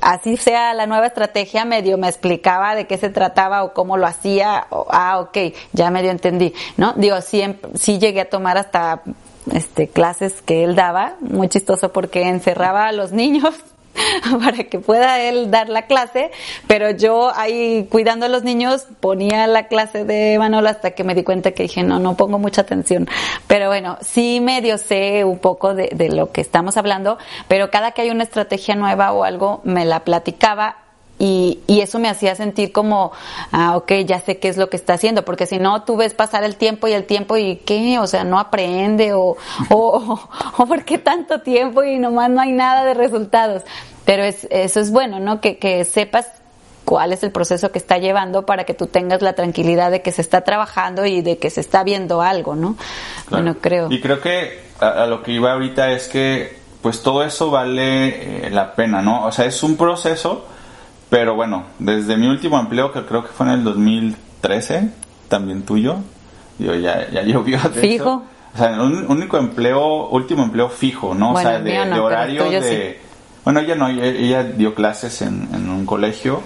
así 0.01 0.35
sea 0.35 0.73
la 0.73 0.87
nueva 0.87 1.07
estrategia, 1.07 1.63
medio 1.63 1.97
me 1.97 2.07
explicaba 2.09 2.75
de 2.75 2.85
qué 2.85 2.97
se 2.97 3.09
trataba 3.09 3.63
o 3.63 3.73
cómo 3.73 3.95
lo 3.97 4.05
hacía, 4.05 4.67
o, 4.69 4.87
ah, 4.89 5.19
ok, 5.19 5.37
ya 5.71 5.89
medio 5.89 6.11
entendí, 6.11 6.53
¿no? 6.77 6.93
Digo, 6.93 7.21
siempre, 7.21 7.71
sí 7.75 7.97
llegué 7.97 8.21
a 8.21 8.29
tomar 8.29 8.57
hasta 8.57 9.03
este, 9.51 9.87
clases 9.87 10.41
que 10.41 10.63
él 10.63 10.75
daba, 10.75 11.15
muy 11.19 11.49
chistoso 11.49 11.91
porque 11.91 12.27
encerraba 12.27 12.87
a 12.87 12.91
los 12.91 13.11
niños 13.11 13.53
para 14.43 14.63
que 14.63 14.79
pueda 14.79 15.21
él 15.21 15.51
dar 15.51 15.69
la 15.69 15.83
clase, 15.83 16.31
pero 16.67 16.91
yo 16.91 17.31
ahí 17.35 17.87
cuidando 17.89 18.25
a 18.25 18.29
los 18.29 18.43
niños 18.43 18.87
ponía 18.99 19.47
la 19.47 19.67
clase 19.67 20.05
de 20.05 20.37
Manolo 20.39 20.69
hasta 20.69 20.91
que 20.91 21.03
me 21.03 21.15
di 21.15 21.23
cuenta 21.23 21.51
que 21.51 21.63
dije, 21.63 21.83
no, 21.83 21.99
no 21.99 22.15
pongo 22.15 22.39
mucha 22.39 22.61
atención. 22.61 23.07
Pero 23.47 23.67
bueno, 23.67 23.97
sí 24.01 24.39
medio 24.41 24.77
sé 24.77 25.23
un 25.23 25.39
poco 25.39 25.73
de, 25.73 25.89
de 25.93 26.09
lo 26.09 26.31
que 26.31 26.41
estamos 26.41 26.77
hablando, 26.77 27.17
pero 27.47 27.71
cada 27.71 27.91
que 27.91 28.01
hay 28.01 28.09
una 28.09 28.23
estrategia 28.23 28.75
nueva 28.75 29.11
o 29.11 29.23
algo, 29.23 29.61
me 29.63 29.85
la 29.85 30.01
platicaba 30.01 30.80
y, 31.23 31.59
y, 31.67 31.81
eso 31.81 31.99
me 31.99 32.09
hacía 32.09 32.33
sentir 32.33 32.71
como, 32.71 33.11
ah, 33.51 33.77
ok, 33.77 33.91
ya 34.07 34.19
sé 34.19 34.39
qué 34.39 34.49
es 34.49 34.57
lo 34.57 34.71
que 34.71 34.75
está 34.75 34.95
haciendo, 34.95 35.23
porque 35.23 35.45
si 35.45 35.59
no, 35.59 35.83
tú 35.83 35.95
ves 35.95 36.15
pasar 36.15 36.43
el 36.43 36.55
tiempo 36.55 36.87
y 36.87 36.93
el 36.93 37.05
tiempo 37.05 37.37
y 37.37 37.57
qué, 37.57 37.99
o 37.99 38.07
sea, 38.07 38.23
no 38.23 38.39
aprende 38.39 39.13
o, 39.13 39.37
o, 39.69 40.19
o, 40.57 40.65
por 40.65 40.83
qué 40.83 40.97
tanto 40.97 41.41
tiempo 41.41 41.83
y 41.83 41.99
nomás 41.99 42.31
no 42.31 42.41
hay 42.41 42.53
nada 42.53 42.83
de 42.85 42.95
resultados. 42.95 43.61
Pero 44.03 44.23
es, 44.23 44.47
eso 44.49 44.79
es 44.79 44.91
bueno, 44.91 45.19
¿no? 45.19 45.41
Que, 45.41 45.59
que 45.59 45.85
sepas 45.85 46.25
cuál 46.85 47.13
es 47.13 47.21
el 47.21 47.29
proceso 47.29 47.71
que 47.71 47.77
está 47.77 47.99
llevando 47.99 48.47
para 48.47 48.63
que 48.63 48.73
tú 48.73 48.87
tengas 48.87 49.21
la 49.21 49.33
tranquilidad 49.33 49.91
de 49.91 50.01
que 50.01 50.11
se 50.11 50.23
está 50.23 50.41
trabajando 50.41 51.05
y 51.05 51.21
de 51.21 51.37
que 51.37 51.51
se 51.51 51.61
está 51.61 51.83
viendo 51.83 52.23
algo, 52.23 52.55
¿no? 52.55 52.77
Bueno, 53.29 53.57
creo. 53.61 53.91
Y 53.91 54.01
creo 54.01 54.19
que 54.21 54.59
a, 54.79 55.05
lo 55.05 55.21
que 55.21 55.33
iba 55.33 55.51
ahorita 55.51 55.91
es 55.91 56.07
que 56.07 56.59
pues 56.81 57.03
todo 57.03 57.23
eso 57.23 57.51
vale 57.51 58.47
eh, 58.47 58.49
la 58.49 58.73
pena, 58.73 59.03
¿no? 59.03 59.27
O 59.27 59.31
sea, 59.31 59.45
es 59.45 59.61
un 59.61 59.77
proceso 59.77 60.47
pero 61.11 61.35
bueno, 61.35 61.65
desde 61.77 62.15
mi 62.15 62.27
último 62.27 62.57
empleo, 62.57 62.93
que 62.93 63.03
creo 63.03 63.23
que 63.23 63.33
fue 63.33 63.45
en 63.47 63.51
el 63.51 63.63
2013, 63.65 64.91
también 65.27 65.63
tuyo, 65.63 65.97
yo 66.57 66.73
ya, 66.73 67.09
ya 67.11 67.21
llovió 67.23 67.59
de 67.59 67.81
¿Fijo? 67.81 68.23
O 68.55 68.57
sea, 68.57 68.81
un 68.81 69.05
único 69.09 69.37
empleo, 69.37 70.07
último 70.07 70.43
empleo 70.43 70.69
fijo, 70.69 71.13
¿no? 71.13 71.33
o 71.33 71.37
sea, 71.37 71.59
de, 71.59 71.77
horario 71.99 72.49
de... 72.49 73.01
Bueno, 73.43 73.59
ella 73.59 73.75
no, 73.75 73.89
ella, 73.89 74.43
dio 74.43 74.73
clases 74.73 75.21
en, 75.21 75.49
en 75.53 75.69
un 75.69 75.85
colegio. 75.85 76.41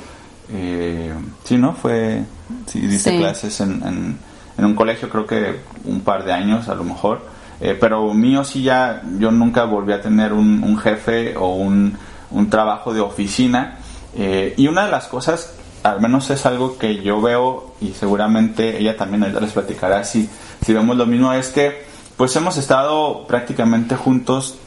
Eh, 0.51 1.13
sí, 1.43 1.57
¿no? 1.57 1.73
Fue... 1.73 2.23
Sí, 2.65 2.79
dice 2.79 3.15
clases 3.19 3.61
en, 3.61 4.17
en, 4.57 4.65
un 4.65 4.73
colegio, 4.73 5.09
creo 5.09 5.27
que 5.27 5.59
un 5.83 6.01
par 6.01 6.25
de 6.25 6.33
años 6.33 6.69
a 6.69 6.73
lo 6.73 6.83
mejor. 6.83 7.21
Eh, 7.61 7.77
pero 7.79 8.11
mío 8.15 8.43
sí 8.43 8.63
ya, 8.63 9.03
yo 9.19 9.29
nunca 9.29 9.65
volví 9.65 9.93
a 9.93 10.01
tener 10.01 10.33
un, 10.33 10.63
un 10.63 10.75
jefe 10.79 11.37
o 11.37 11.53
un, 11.53 11.95
un 12.31 12.49
trabajo 12.49 12.95
de 12.95 13.01
oficina 13.01 13.77
eh, 14.17 14.53
y 14.57 14.67
una 14.67 14.85
de 14.85 14.91
las 14.91 15.07
cosas, 15.07 15.53
al 15.83 15.99
menos 16.01 16.29
es 16.29 16.45
algo 16.45 16.77
que 16.77 17.01
yo 17.01 17.21
veo 17.21 17.75
y 17.81 17.91
seguramente 17.91 18.79
ella 18.79 18.95
también 18.95 19.33
les 19.39 19.51
platicará 19.51 20.03
si, 20.03 20.29
si 20.65 20.73
vemos 20.73 20.95
lo 20.95 21.05
mismo, 21.05 21.33
es 21.33 21.49
que 21.49 21.85
pues 22.17 22.35
hemos 22.35 22.57
estado 22.57 23.27
prácticamente 23.27 23.95
juntos 23.95 24.57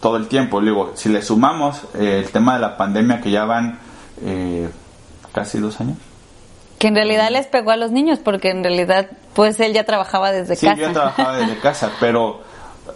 todo 0.00 0.16
el 0.16 0.28
tiempo. 0.28 0.60
Luego, 0.60 0.92
si 0.94 1.08
le 1.08 1.22
sumamos 1.22 1.82
eh, 1.94 2.22
el 2.24 2.30
tema 2.30 2.54
de 2.54 2.60
la 2.60 2.76
pandemia 2.76 3.20
que 3.20 3.30
ya 3.30 3.44
van 3.44 3.78
eh, 4.22 4.68
casi 5.32 5.58
dos 5.58 5.80
años. 5.80 5.96
Que 6.78 6.88
en 6.88 6.94
realidad 6.94 7.30
les 7.30 7.46
pegó 7.46 7.70
a 7.70 7.76
los 7.76 7.90
niños 7.90 8.18
porque 8.18 8.50
en 8.50 8.62
realidad 8.62 9.10
pues 9.34 9.60
él 9.60 9.72
ya 9.72 9.84
trabajaba 9.84 10.32
desde 10.32 10.54
casa. 10.54 10.74
Sí, 10.74 10.80
yo 10.80 10.92
trabajaba 10.92 11.36
desde 11.36 11.58
casa, 11.62 11.90
pero 12.00 12.40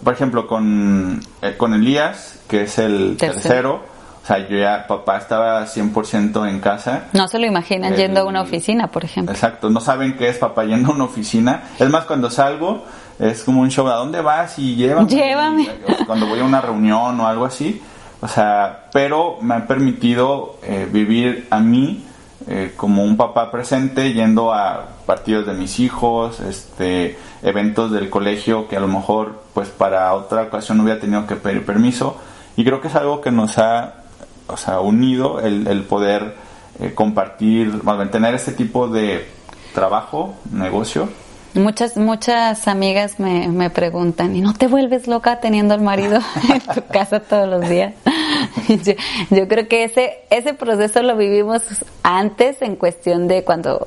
por 0.03 0.13
ejemplo 0.13 0.47
con, 0.47 1.23
con 1.57 1.75
Elías, 1.75 2.41
que 2.49 2.63
es 2.63 2.79
el 2.79 3.17
tercero 3.19 3.94
o 4.25 4.27
sea, 4.27 4.39
yo 4.49 4.57
ya, 4.57 4.87
papá 4.87 5.19
estaba 5.19 5.67
100% 5.67 6.49
en 6.49 6.59
casa. 6.59 7.09
No 7.13 7.29
se 7.29 7.39
lo 7.39 7.45
imaginan 7.45 7.95
yendo 7.95 8.23
a 8.23 8.25
una 8.25 8.41
oficina, 8.41 8.87
por 8.87 9.05
ejemplo. 9.05 9.35
Exacto, 9.35 9.69
no 9.69 9.81
saben 9.81 10.17
qué 10.17 10.31
es 10.31 10.39
papá 10.39 10.65
yendo 10.65 10.93
a 10.93 10.95
una 10.95 11.05
oficina. 11.05 11.65
Es 11.79 11.91
más, 11.91 12.07
cuando 12.07 12.31
salgo, 12.31 12.85
es 13.19 13.45
como 13.45 13.61
un 13.61 13.71
show, 13.71 13.87
¿a 13.87 13.97
dónde 13.97 14.23
vas? 14.23 14.59
Y 14.59 14.77
llévame. 14.77 15.11
Llévame. 15.11 15.69
cuando 16.07 16.27
voy 16.27 16.41
a 16.41 16.45
una 16.45 16.63
reunión 16.63 17.21
o 17.21 17.27
algo 17.27 17.45
así. 17.45 17.83
O 18.23 18.27
sea, 18.27 18.87
pero 18.95 19.37
me 19.43 19.57
ha 19.57 19.67
permitido 19.67 20.57
eh, 20.63 20.89
vivir 20.91 21.47
a 21.51 21.61
mí 21.61 22.03
eh, 22.49 22.73
como 22.79 23.05
un 23.05 23.19
papá 23.19 23.51
presente, 23.51 24.15
yendo 24.15 24.55
a 24.55 24.87
partidos 25.05 25.45
de 25.45 25.53
mis 25.53 25.79
hijos, 25.81 26.41
este, 26.41 27.19
eventos 27.43 27.91
del 27.91 28.09
colegio 28.09 28.69
que 28.69 28.79
a 28.79 28.81
lo 28.81 28.89
mejor, 28.89 29.43
pues 29.53 29.69
para 29.69 30.15
otra 30.15 30.45
ocasión 30.45 30.79
no 30.79 30.85
hubiera 30.85 30.99
tenido 30.99 31.27
que 31.27 31.37
pedir 31.37 31.67
permiso. 31.67 32.17
Y 32.57 32.65
creo 32.65 32.81
que 32.81 32.89
es 32.89 32.95
algo 32.95 33.21
que 33.21 33.31
nos 33.31 33.59
ha 33.59 34.04
o 34.47 34.57
sea, 34.57 34.81
unido 34.81 35.41
el, 35.41 35.67
el 35.67 35.83
poder 35.85 36.35
eh, 36.81 36.93
compartir, 36.95 37.83
mantener 37.85 38.35
este 38.35 38.53
tipo 38.53 38.89
de 38.89 39.27
trabajo, 39.75 40.35
negocio. 40.51 41.09
Muchas, 41.55 41.97
muchas 41.97 42.67
amigas 42.67 43.21
me, 43.21 43.47
me 43.49 43.71
preguntan, 43.71 44.35
¿y 44.35 44.41
no 44.41 44.55
te 44.55 44.67
vuelves 44.67 45.07
loca 45.07 45.39
teniendo 45.39 45.75
al 45.75 45.83
marido 45.83 46.19
en 46.53 46.61
tu 46.61 46.85
casa 46.89 47.21
todos 47.21 47.49
los 47.49 47.69
días? 47.69 47.95
Yo, 48.69 48.95
yo, 49.31 49.47
creo 49.47 49.69
que 49.69 49.85
ese, 49.85 50.21
ese 50.31 50.55
proceso 50.55 51.03
lo 51.03 51.17
vivimos 51.17 51.63
antes 52.03 52.63
en 52.63 52.77
cuestión 52.77 53.29
de 53.29 53.45
cuando 53.45 53.87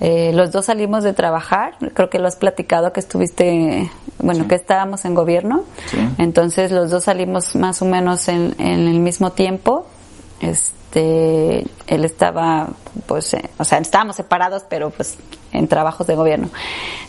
eh, 0.00 0.32
los 0.34 0.50
dos 0.52 0.66
salimos 0.66 1.04
de 1.04 1.12
trabajar, 1.12 1.74
creo 1.94 2.10
que 2.10 2.18
lo 2.18 2.28
has 2.28 2.36
platicado 2.36 2.92
que 2.92 3.00
estuviste, 3.00 3.90
bueno, 4.18 4.48
que 4.48 4.54
estábamos 4.54 5.04
en 5.04 5.14
gobierno, 5.14 5.64
entonces 6.18 6.70
los 6.72 6.90
dos 6.90 7.04
salimos 7.04 7.54
más 7.56 7.80
o 7.82 7.84
menos 7.84 8.28
en, 8.28 8.54
en 8.58 8.88
el 8.88 9.00
mismo 9.00 9.32
tiempo. 9.32 9.86
Este, 10.40 10.83
él 10.96 12.04
estaba, 12.04 12.68
pues, 13.06 13.34
eh, 13.34 13.50
o 13.58 13.64
sea, 13.64 13.78
estábamos 13.78 14.16
separados, 14.16 14.64
pero 14.68 14.90
pues 14.90 15.18
en 15.54 15.68
trabajos 15.68 16.06
de 16.06 16.14
gobierno. 16.16 16.50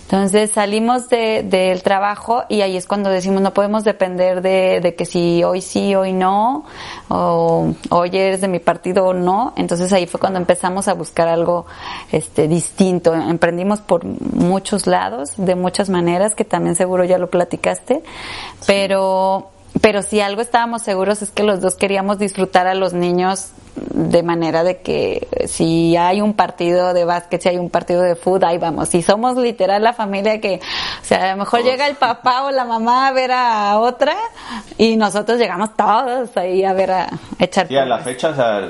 Entonces 0.04 0.52
salimos 0.52 1.10
del 1.10 1.50
de, 1.50 1.82
trabajo 1.84 2.43
y 2.48 2.62
ahí 2.62 2.78
es 2.78 2.86
cuando 2.86 3.10
decimos 3.10 3.41
no 3.41 3.56
podemos 3.56 3.84
depender 3.84 4.43
de, 4.43 4.80
de, 4.80 4.93
que 4.93 5.06
si 5.06 5.43
hoy 5.43 5.62
sí, 5.62 5.95
hoy 5.95 6.13
no, 6.13 6.63
o 7.10 7.74
hoy 7.89 8.10
eres 8.13 8.41
de 8.41 8.48
mi 8.48 8.60
partido 8.60 9.08
o 9.08 9.13
no. 9.13 9.54
Entonces 9.58 9.91
ahí 9.93 10.06
fue 10.06 10.19
cuando 10.19 10.38
empezamos 10.38 10.88
a 10.88 10.93
buscar 10.93 11.28
algo 11.28 11.65
este, 12.12 12.48
distinto. 12.48 13.15
Emprendimos 13.15 13.82
por 13.82 14.06
muchos 14.06 14.86
lados, 14.86 15.34
de 15.38 15.56
muchas 15.56 15.89
maneras, 15.89 16.36
que 16.36 16.45
también 16.45 16.76
seguro 16.76 17.04
ya 17.04 17.17
lo 17.17 17.32
platicaste, 17.32 18.04
pero 18.67 19.50
pero 19.82 20.02
si 20.02 20.22
algo 20.22 20.42
estábamos 20.42 20.82
seguros 20.82 21.22
es 21.22 21.32
que 21.32 21.44
los 21.44 21.62
dos 21.62 21.76
queríamos 21.76 22.18
disfrutar 22.18 22.68
a 22.68 22.74
los 22.74 22.94
niños 22.94 23.52
de 23.76 24.24
manera 24.24 24.64
de 24.64 24.82
que 24.82 25.28
si 25.48 25.98
hay 25.98 26.22
un 26.22 26.34
partido 26.34 26.94
de 26.94 27.04
básquet, 27.04 27.42
si 27.42 27.50
hay 27.50 27.58
un 27.58 27.70
partido 27.70 28.02
de 28.02 28.16
fútbol, 28.16 28.46
ahí 28.46 28.58
vamos. 28.58 28.90
Si 28.90 29.02
somos 29.02 29.36
literal 29.36 29.84
la 29.84 29.94
familia 29.94 30.40
que, 30.40 30.62
o 31.02 31.06
sea, 31.06 31.32
a 31.32 31.32
lo 31.32 31.38
mejor 31.38 31.64
llega 31.64 31.88
el 31.88 31.96
papá 31.96 32.44
o 32.44 32.52
la 32.52 32.64
mamá 32.64 33.08
a 33.08 33.12
ver 33.12 33.32
a 33.34 33.80
otra 33.80 34.16
y 34.78 34.96
nosotros 34.96 35.38
llegamos 35.38 35.76
todos 35.76 36.36
ahí 36.38 36.64
a 36.64 36.74
ver 36.74 36.92
a 36.92 37.10
echar. 37.38 37.70
Y 37.70 37.78
a 37.78 37.86
la 37.86 38.00
fecha, 38.00 38.30
o 38.30 38.36
sea, 38.36 38.70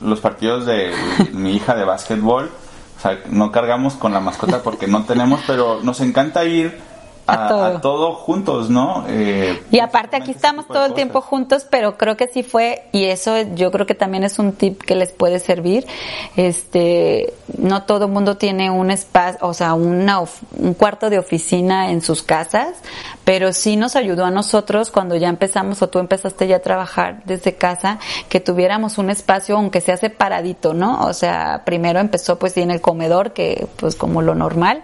los 0.00 0.20
partidos 0.20 0.66
de 0.66 0.92
mi 1.32 1.56
hija 1.56 1.74
de 1.74 1.84
básquetbol, 1.84 2.50
o 2.96 3.00
sea, 3.00 3.18
no 3.26 3.50
cargamos 3.50 3.94
con 3.94 4.12
la 4.12 4.20
mascota 4.20 4.62
porque 4.62 4.86
no 4.86 5.04
tenemos, 5.04 5.40
pero 5.46 5.80
nos 5.82 6.00
encanta 6.00 6.44
ir 6.44 6.93
a, 7.26 7.80
todo. 7.80 8.12
juntos, 8.12 8.70
¿no? 8.70 9.04
Eh, 9.08 9.62
y 9.70 9.78
aparte 9.80 10.16
aquí 10.16 10.30
estamos 10.30 10.66
todo 10.66 10.86
el 10.86 10.94
tiempo 10.94 11.20
juntos, 11.20 11.66
pero 11.68 11.96
creo 11.96 12.16
que 12.16 12.28
sí 12.28 12.42
fue, 12.42 12.84
y 12.92 13.04
eso 13.04 13.40
yo 13.54 13.70
creo 13.70 13.86
que 13.86 13.94
también 13.94 14.24
es 14.24 14.38
un 14.38 14.52
tip 14.52 14.82
que 14.82 14.94
les 14.94 15.12
puede 15.12 15.38
servir, 15.38 15.86
este, 16.36 17.32
no 17.58 17.84
todo 17.84 18.06
el 18.06 18.12
mundo 18.12 18.36
tiene 18.36 18.70
un 18.70 18.90
espacio, 18.90 19.38
o 19.42 19.54
sea, 19.54 19.74
una, 19.74 20.20
un 20.20 20.74
cuarto 20.74 21.10
de 21.10 21.18
oficina 21.18 21.90
en 21.90 22.02
sus 22.02 22.22
casas, 22.22 22.76
pero 23.24 23.52
sí 23.52 23.76
nos 23.76 23.96
ayudó 23.96 24.24
a 24.24 24.30
nosotros 24.30 24.90
cuando 24.90 25.16
ya 25.16 25.28
empezamos 25.28 25.82
o 25.82 25.88
tú 25.88 25.98
empezaste 25.98 26.46
ya 26.46 26.56
a 26.56 26.60
trabajar 26.60 27.22
desde 27.24 27.54
casa, 27.54 27.98
que 28.28 28.40
tuviéramos 28.40 28.98
un 28.98 29.10
espacio 29.10 29.56
aunque 29.56 29.80
sea 29.80 29.96
separadito, 29.96 30.74
¿no? 30.74 31.04
O 31.06 31.12
sea, 31.14 31.62
primero 31.64 32.00
empezó 32.00 32.38
pues 32.38 32.56
en 32.56 32.70
el 32.70 32.80
comedor, 32.80 33.32
que 33.32 33.66
pues 33.76 33.96
como 33.96 34.22
lo 34.22 34.34
normal, 34.34 34.82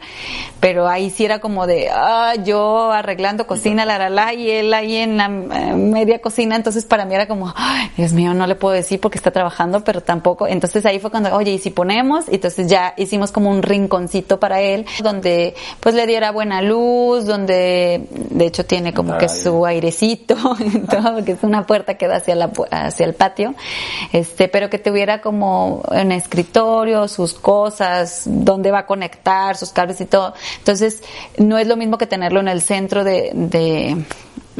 pero 0.60 0.88
ahí 0.88 1.10
sí 1.10 1.24
era 1.24 1.40
como 1.40 1.66
de, 1.66 1.90
ah, 1.92 2.34
yo 2.42 2.90
arreglando 2.90 3.46
cocina, 3.46 3.84
la, 3.84 3.98
la, 3.98 4.10
la, 4.10 4.34
y 4.34 4.50
él 4.50 4.72
ahí 4.74 4.96
en 4.96 5.16
la 5.16 5.26
eh, 5.26 5.74
media 5.74 6.20
cocina, 6.20 6.56
entonces 6.56 6.84
para 6.84 7.04
mí 7.04 7.14
era 7.14 7.26
como, 7.26 7.52
Ay, 7.56 7.90
Dios 7.96 8.12
mío, 8.12 8.34
no 8.34 8.46
le 8.46 8.54
puedo 8.54 8.74
decir 8.74 9.00
porque 9.00 9.18
está 9.18 9.30
trabajando, 9.30 9.84
pero 9.84 10.02
tampoco, 10.02 10.46
entonces 10.46 10.86
ahí 10.86 10.98
fue 10.98 11.10
cuando, 11.10 11.34
oye, 11.34 11.52
¿y 11.52 11.58
si 11.58 11.70
ponemos? 11.70 12.26
Entonces 12.28 12.66
ya 12.68 12.94
hicimos 12.96 13.32
como 13.32 13.50
un 13.50 13.62
rinconcito 13.62 14.40
para 14.40 14.60
él, 14.60 14.86
donde 15.02 15.54
pues 15.80 15.94
le 15.94 16.06
diera 16.06 16.30
buena 16.30 16.62
luz, 16.62 17.26
donde 17.26 18.06
de 18.30 18.46
hecho 18.46 18.64
tiene 18.64 18.94
como 18.94 19.18
que 19.18 19.28
su 19.28 19.66
airecito, 19.66 20.34
todo, 20.90 21.24
que 21.24 21.32
es 21.32 21.42
una 21.42 21.66
puerta 21.66 21.94
que 21.94 22.08
da 22.08 22.16
hacia 22.16 22.34
la, 22.34 22.50
hacia 22.70 23.06
el 23.06 23.14
patio, 23.14 23.54
este, 24.12 24.48
pero 24.48 24.70
que 24.70 24.78
tuviera 24.78 25.20
como 25.20 25.82
un 25.90 26.12
escritorio, 26.12 27.08
sus 27.08 27.34
cosas, 27.34 28.22
donde 28.26 28.70
va 28.70 28.80
a 28.80 28.86
conectar, 28.86 29.56
sus 29.56 29.70
cables 29.70 30.00
y 30.00 30.06
todo. 30.06 30.34
Entonces, 30.58 31.02
no 31.38 31.58
es 31.58 31.66
lo 31.66 31.76
mismo 31.76 31.98
que 31.98 32.06
tener 32.06 32.32
en 32.32 32.48
el 32.48 32.62
centro 32.62 33.04
de, 33.04 33.30
de, 33.34 33.96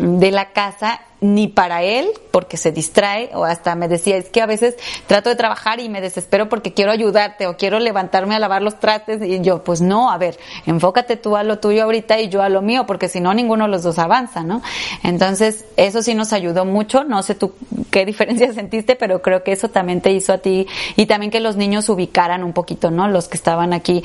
de 0.01 0.31
la 0.31 0.53
casa 0.53 1.01
ni 1.21 1.49
para 1.49 1.83
él 1.83 2.09
porque 2.31 2.57
se 2.57 2.73
distrae 2.73 3.31
o 3.35 3.45
hasta 3.45 3.75
me 3.75 3.89
decía 3.89 4.17
es 4.17 4.31
que 4.31 4.41
a 4.41 4.47
veces 4.47 4.77
trato 5.07 5.29
de 5.29 5.37
trabajar 5.37 5.79
y 5.81 5.89
me 5.89 6.01
desespero 6.01 6.49
porque 6.49 6.73
quiero 6.73 6.93
ayudarte 6.93 7.47
o 7.47 7.57
quiero 7.57 7.79
levantarme 7.79 8.35
a 8.35 8.39
lavar 8.39 8.63
los 8.63 8.81
trastes 8.81 9.21
y 9.23 9.41
yo 9.41 9.63
pues 9.63 9.83
no 9.83 10.11
a 10.11 10.17
ver 10.17 10.39
enfócate 10.65 11.17
tú 11.17 11.37
a 11.37 11.43
lo 11.43 11.59
tuyo 11.59 11.85
ahorita 11.85 12.21
y 12.21 12.29
yo 12.29 12.43
a 12.43 12.49
lo 12.49 12.63
mío 12.63 12.87
porque 12.87 13.09
si 13.09 13.21
no 13.21 13.35
ninguno 13.35 13.65
de 13.65 13.71
los 13.71 13.83
dos 13.83 13.99
avanza 13.99 14.43
no 14.43 14.63
entonces 15.03 15.67
eso 15.77 16.03
sí 16.03 16.15
nos 16.15 16.33
ayudó 16.33 16.65
mucho. 16.65 17.05
No 17.05 17.23
sé 17.23 17.35
tú 17.35 17.53
qué 17.91 18.07
diferencia 18.07 18.53
sentiste 18.55 18.97
pero 18.97 19.21
creo 19.21 19.43
que 19.43 19.53
eso 19.53 19.69
también 19.69 20.01
te 20.01 20.13
hizo 20.13 20.33
a 20.33 20.39
ti 20.39 20.67
y 20.97 21.07
también 21.07 21.31
que 21.31 21.41
los 21.41 21.57
niños 21.57 21.89
ubicaran 21.91 22.45
un 22.45 22.53
poquito 22.55 22.91
no 22.91 23.09
los 23.09 23.29
que 23.29 23.37
estaban 23.37 23.75
aquí 23.75 24.03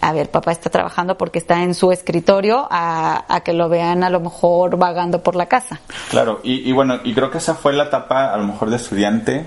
a 0.00 0.12
ver 0.12 0.30
papá 0.30 0.52
está 0.52 0.70
trabajando 0.70 1.16
porque 1.16 1.38
está 1.38 1.62
en 1.62 1.74
su 1.74 1.92
escritorio 1.92 2.66
a, 2.70 3.24
a 3.28 3.40
que 3.40 3.52
lo 3.52 3.68
vean 3.68 4.04
a 4.04 4.10
lo 4.10 4.20
mejor 4.20 4.76
vagando 4.76 5.22
por 5.22 5.34
la 5.34 5.46
casa 5.46 5.80
claro 6.10 6.40
y 6.42 6.58
y, 6.68 6.72
bueno, 6.72 6.98
y 7.04 7.14
creo 7.14 7.30
que 7.30 7.38
esa 7.38 7.54
fue 7.54 7.72
la 7.72 7.84
etapa 7.84 8.32
a 8.32 8.36
lo 8.36 8.44
mejor 8.44 8.68
de 8.68 8.76
estudiante 8.76 9.46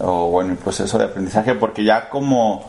o 0.00 0.30
bueno, 0.30 0.52
el 0.52 0.58
proceso 0.58 0.98
de 0.98 1.04
aprendizaje, 1.04 1.54
porque 1.54 1.84
ya 1.84 2.08
como, 2.08 2.68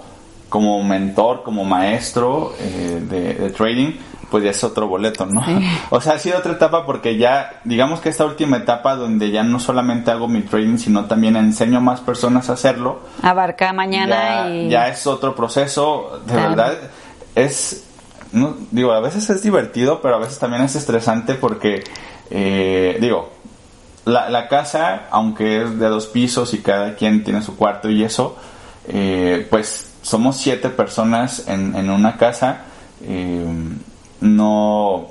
como 0.50 0.84
mentor, 0.84 1.44
como 1.44 1.64
maestro 1.64 2.54
eh, 2.60 3.02
de, 3.10 3.50
trading, 3.52 3.94
pues 4.30 4.44
ya 4.44 4.52
es 4.52 4.64
otro 4.64 4.88
boleto, 4.88 5.26
¿no? 5.26 5.42
O 5.90 6.02
sea, 6.02 6.14
ha 6.14 6.20
sido 6.20 6.38
otra 6.38 6.54
etapa 6.54 6.86
porque 6.86 7.18
ya, 7.18 7.62
digamos 7.64 8.00
que 8.02 8.10
esta 8.10 8.26
última 8.26 8.58
etapa 8.58 8.96
donde 8.96 9.32
ya 9.32 9.44
no 9.44 9.60
solamente 9.60 10.12
hago 10.12 10.28
mi 10.28 10.42
trading, 10.42 10.78
sino 10.78 11.06
también 11.06 11.36
enseño 11.36 11.78
a 11.78 11.82
más 11.82 12.02
personas 12.02 12.50
a 12.50 12.54
hacerlo. 12.54 13.00
Abarca 13.22 13.74
mañana 13.74 14.46
ya, 14.46 14.50
y... 14.50 14.70
Ya 14.70 14.88
es 14.88 15.08
otro 15.08 15.36
proceso, 15.36 16.22
de 16.26 16.36
verdad, 16.36 16.74
es, 17.36 17.84
no, 18.32 18.56
digo, 18.72 18.92
a 18.92 19.00
veces 19.00 19.30
es 19.30 19.44
divertido, 19.44 20.02
pero 20.02 20.16
a 20.16 20.20
veces 20.20 20.40
también 20.40 20.64
es 20.64 20.76
estresante 20.76 21.36
porque, 21.36 21.84
eh, 22.30 22.98
digo, 23.00 23.30
la, 24.06 24.30
la, 24.30 24.48
casa, 24.48 25.08
aunque 25.12 25.64
es 25.64 25.80
de 25.80 25.88
dos 25.88 26.08
pisos 26.08 26.54
y 26.54 26.60
cada 26.60 26.96
quien 26.96 27.24
tiene 27.24 27.42
su 27.42 27.56
cuarto 27.56 27.90
y 27.90 28.04
eso, 28.04 28.36
eh, 28.88 29.48
pues 29.50 29.94
somos 30.02 30.38
siete 30.38 30.70
personas 30.70 31.48
en, 31.48 31.76
en 31.76 31.90
una 31.90 32.18
casa. 32.18 32.66
Eh, 33.04 33.46
no, 34.22 35.08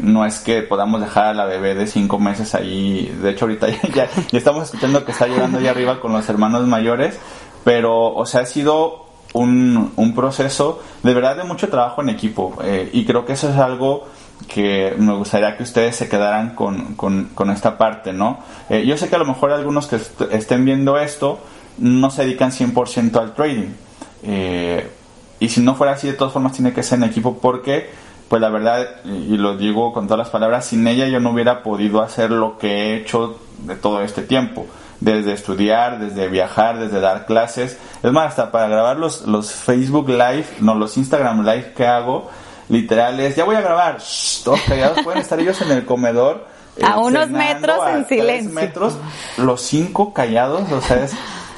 no 0.00 0.26
es 0.26 0.38
que 0.40 0.62
podamos 0.62 1.00
dejar 1.00 1.26
a 1.26 1.34
la 1.34 1.44
bebé 1.46 1.74
de 1.74 1.86
cinco 1.86 2.18
meses 2.18 2.54
ahí. 2.54 3.14
De 3.22 3.30
hecho, 3.30 3.44
ahorita 3.44 3.68
ya, 3.94 4.08
ya, 4.08 4.38
estamos 4.38 4.64
escuchando 4.64 5.04
que 5.04 5.12
está 5.12 5.26
llorando 5.26 5.58
allá 5.58 5.70
arriba 5.70 6.00
con 6.00 6.12
los 6.12 6.28
hermanos 6.28 6.66
mayores. 6.66 7.18
Pero, 7.64 8.14
o 8.14 8.24
sea, 8.26 8.42
ha 8.42 8.46
sido 8.46 9.05
un, 9.38 9.92
un 9.96 10.14
proceso 10.14 10.82
de 11.02 11.14
verdad 11.14 11.36
de 11.36 11.44
mucho 11.44 11.68
trabajo 11.68 12.02
en 12.02 12.08
equipo. 12.10 12.56
y 12.92 13.04
creo 13.04 13.24
que 13.24 13.34
eso 13.34 13.48
es 13.48 13.56
algo 13.56 14.06
que 14.48 14.94
me 14.98 15.14
gustaría 15.14 15.56
que 15.56 15.62
ustedes 15.62 15.96
se 15.96 16.08
quedaran 16.08 16.54
con, 16.54 16.94
con, 16.94 17.50
esta 17.50 17.78
parte, 17.78 18.12
¿no? 18.12 18.38
Eh, 18.68 18.84
yo 18.86 18.96
sé 18.96 19.08
que 19.08 19.16
a 19.16 19.18
lo 19.18 19.24
mejor 19.24 19.50
algunos 19.50 19.86
que 19.86 19.98
estén 20.30 20.64
viendo 20.64 20.98
esto 20.98 21.40
no 21.78 22.10
se 22.10 22.22
dedican 22.22 22.50
100% 22.50 23.16
al 23.16 23.34
trading. 23.34 23.72
Eh, 24.22 24.88
y 25.40 25.48
si 25.48 25.60
no 25.60 25.74
fuera 25.74 25.94
así, 25.94 26.06
de 26.06 26.14
todas 26.14 26.32
formas 26.32 26.52
tiene 26.52 26.72
que 26.72 26.82
ser 26.82 26.98
en 26.98 27.04
equipo 27.04 27.38
porque, 27.38 27.90
pues 28.28 28.40
la 28.40 28.48
verdad, 28.48 28.86
y 29.04 29.36
lo 29.36 29.56
digo 29.56 29.92
con 29.92 30.06
todas 30.06 30.18
las 30.18 30.30
palabras, 30.30 30.66
sin 30.66 30.86
ella 30.86 31.08
yo 31.08 31.20
no 31.20 31.30
hubiera 31.30 31.62
podido 31.62 32.02
hacer 32.02 32.30
lo 32.30 32.58
que 32.58 32.68
he 32.68 32.96
hecho 32.96 33.38
de 33.58 33.74
todo 33.74 34.02
este 34.02 34.22
tiempo. 34.22 34.66
Desde 35.00 35.32
estudiar, 35.32 35.98
desde 35.98 36.28
viajar, 36.28 36.78
desde 36.78 37.00
dar 37.00 37.26
clases. 37.26 37.78
Es 38.02 38.12
más, 38.12 38.28
hasta 38.30 38.50
para 38.50 38.68
grabar 38.68 38.96
los, 38.96 39.22
los 39.22 39.52
Facebook 39.52 40.08
Live, 40.08 40.46
no, 40.60 40.74
los 40.74 40.96
Instagram 40.96 41.44
Live 41.44 41.72
que 41.76 41.86
hago, 41.86 42.30
literales, 42.68 43.36
ya 43.36 43.44
voy 43.44 43.56
a 43.56 43.60
grabar, 43.60 43.98
todos 44.44 44.60
callados, 44.62 45.00
pueden 45.02 45.20
estar 45.20 45.38
ellos 45.38 45.60
en 45.62 45.72
el 45.72 45.84
comedor. 45.84 46.46
a 46.82 46.94
eh, 46.94 46.98
unos 46.98 47.28
metros 47.30 47.78
en 47.88 48.06
silencio. 48.06 48.52
metros, 48.52 48.96
los 49.36 49.60
cinco 49.60 50.12
callados, 50.12 50.70
o 50.72 50.80
sea, 50.80 51.04
es 51.04 51.12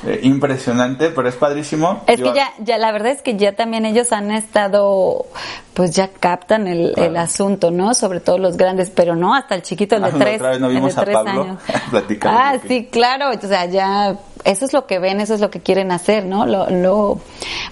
eh, 0.07 0.21
impresionante, 0.23 1.11
pero 1.11 1.29
es 1.29 1.35
padrísimo. 1.35 2.03
Es 2.07 2.21
que 2.21 2.33
ya, 2.33 2.53
ya, 2.59 2.79
la 2.79 2.93
verdad 2.93 3.13
es 3.13 3.23
que 3.23 3.37
ya 3.37 3.53
también 3.53 3.85
ellos 3.85 4.13
han 4.13 4.31
estado, 4.31 5.27
pues 5.75 5.95
ya 5.95 6.09
captan 6.09 6.69
el, 6.69 6.93
el 6.97 7.17
asunto, 7.17 7.71
¿no? 7.71 7.95
Sobre 7.95 8.21
todo 8.21 8.39
los 8.39 8.57
grandes, 8.57 8.91
pero 8.91 9.17
no 9.17 9.35
hasta 9.35 9.55
el 9.55 9.63
chiquito, 9.63 9.97
el 9.97 10.03
de 10.03 10.09
ah, 10.09 10.15
tres, 10.19 10.43
el 10.43 10.61
de 10.61 10.93
tres 10.95 11.17
años. 11.17 11.59
ah, 12.23 12.57
sí, 12.67 12.89
claro, 12.91 13.31
o 13.31 13.47
sea, 13.47 13.67
ya 13.67 14.17
eso 14.45 14.65
es 14.65 14.73
lo 14.73 14.87
que 14.87 14.99
ven, 14.99 15.21
eso 15.21 15.35
es 15.35 15.41
lo 15.41 15.51
que 15.51 15.61
quieren 15.61 15.91
hacer, 15.91 16.25
¿no? 16.25 16.47
Lo, 16.47 16.71
lo 16.71 17.21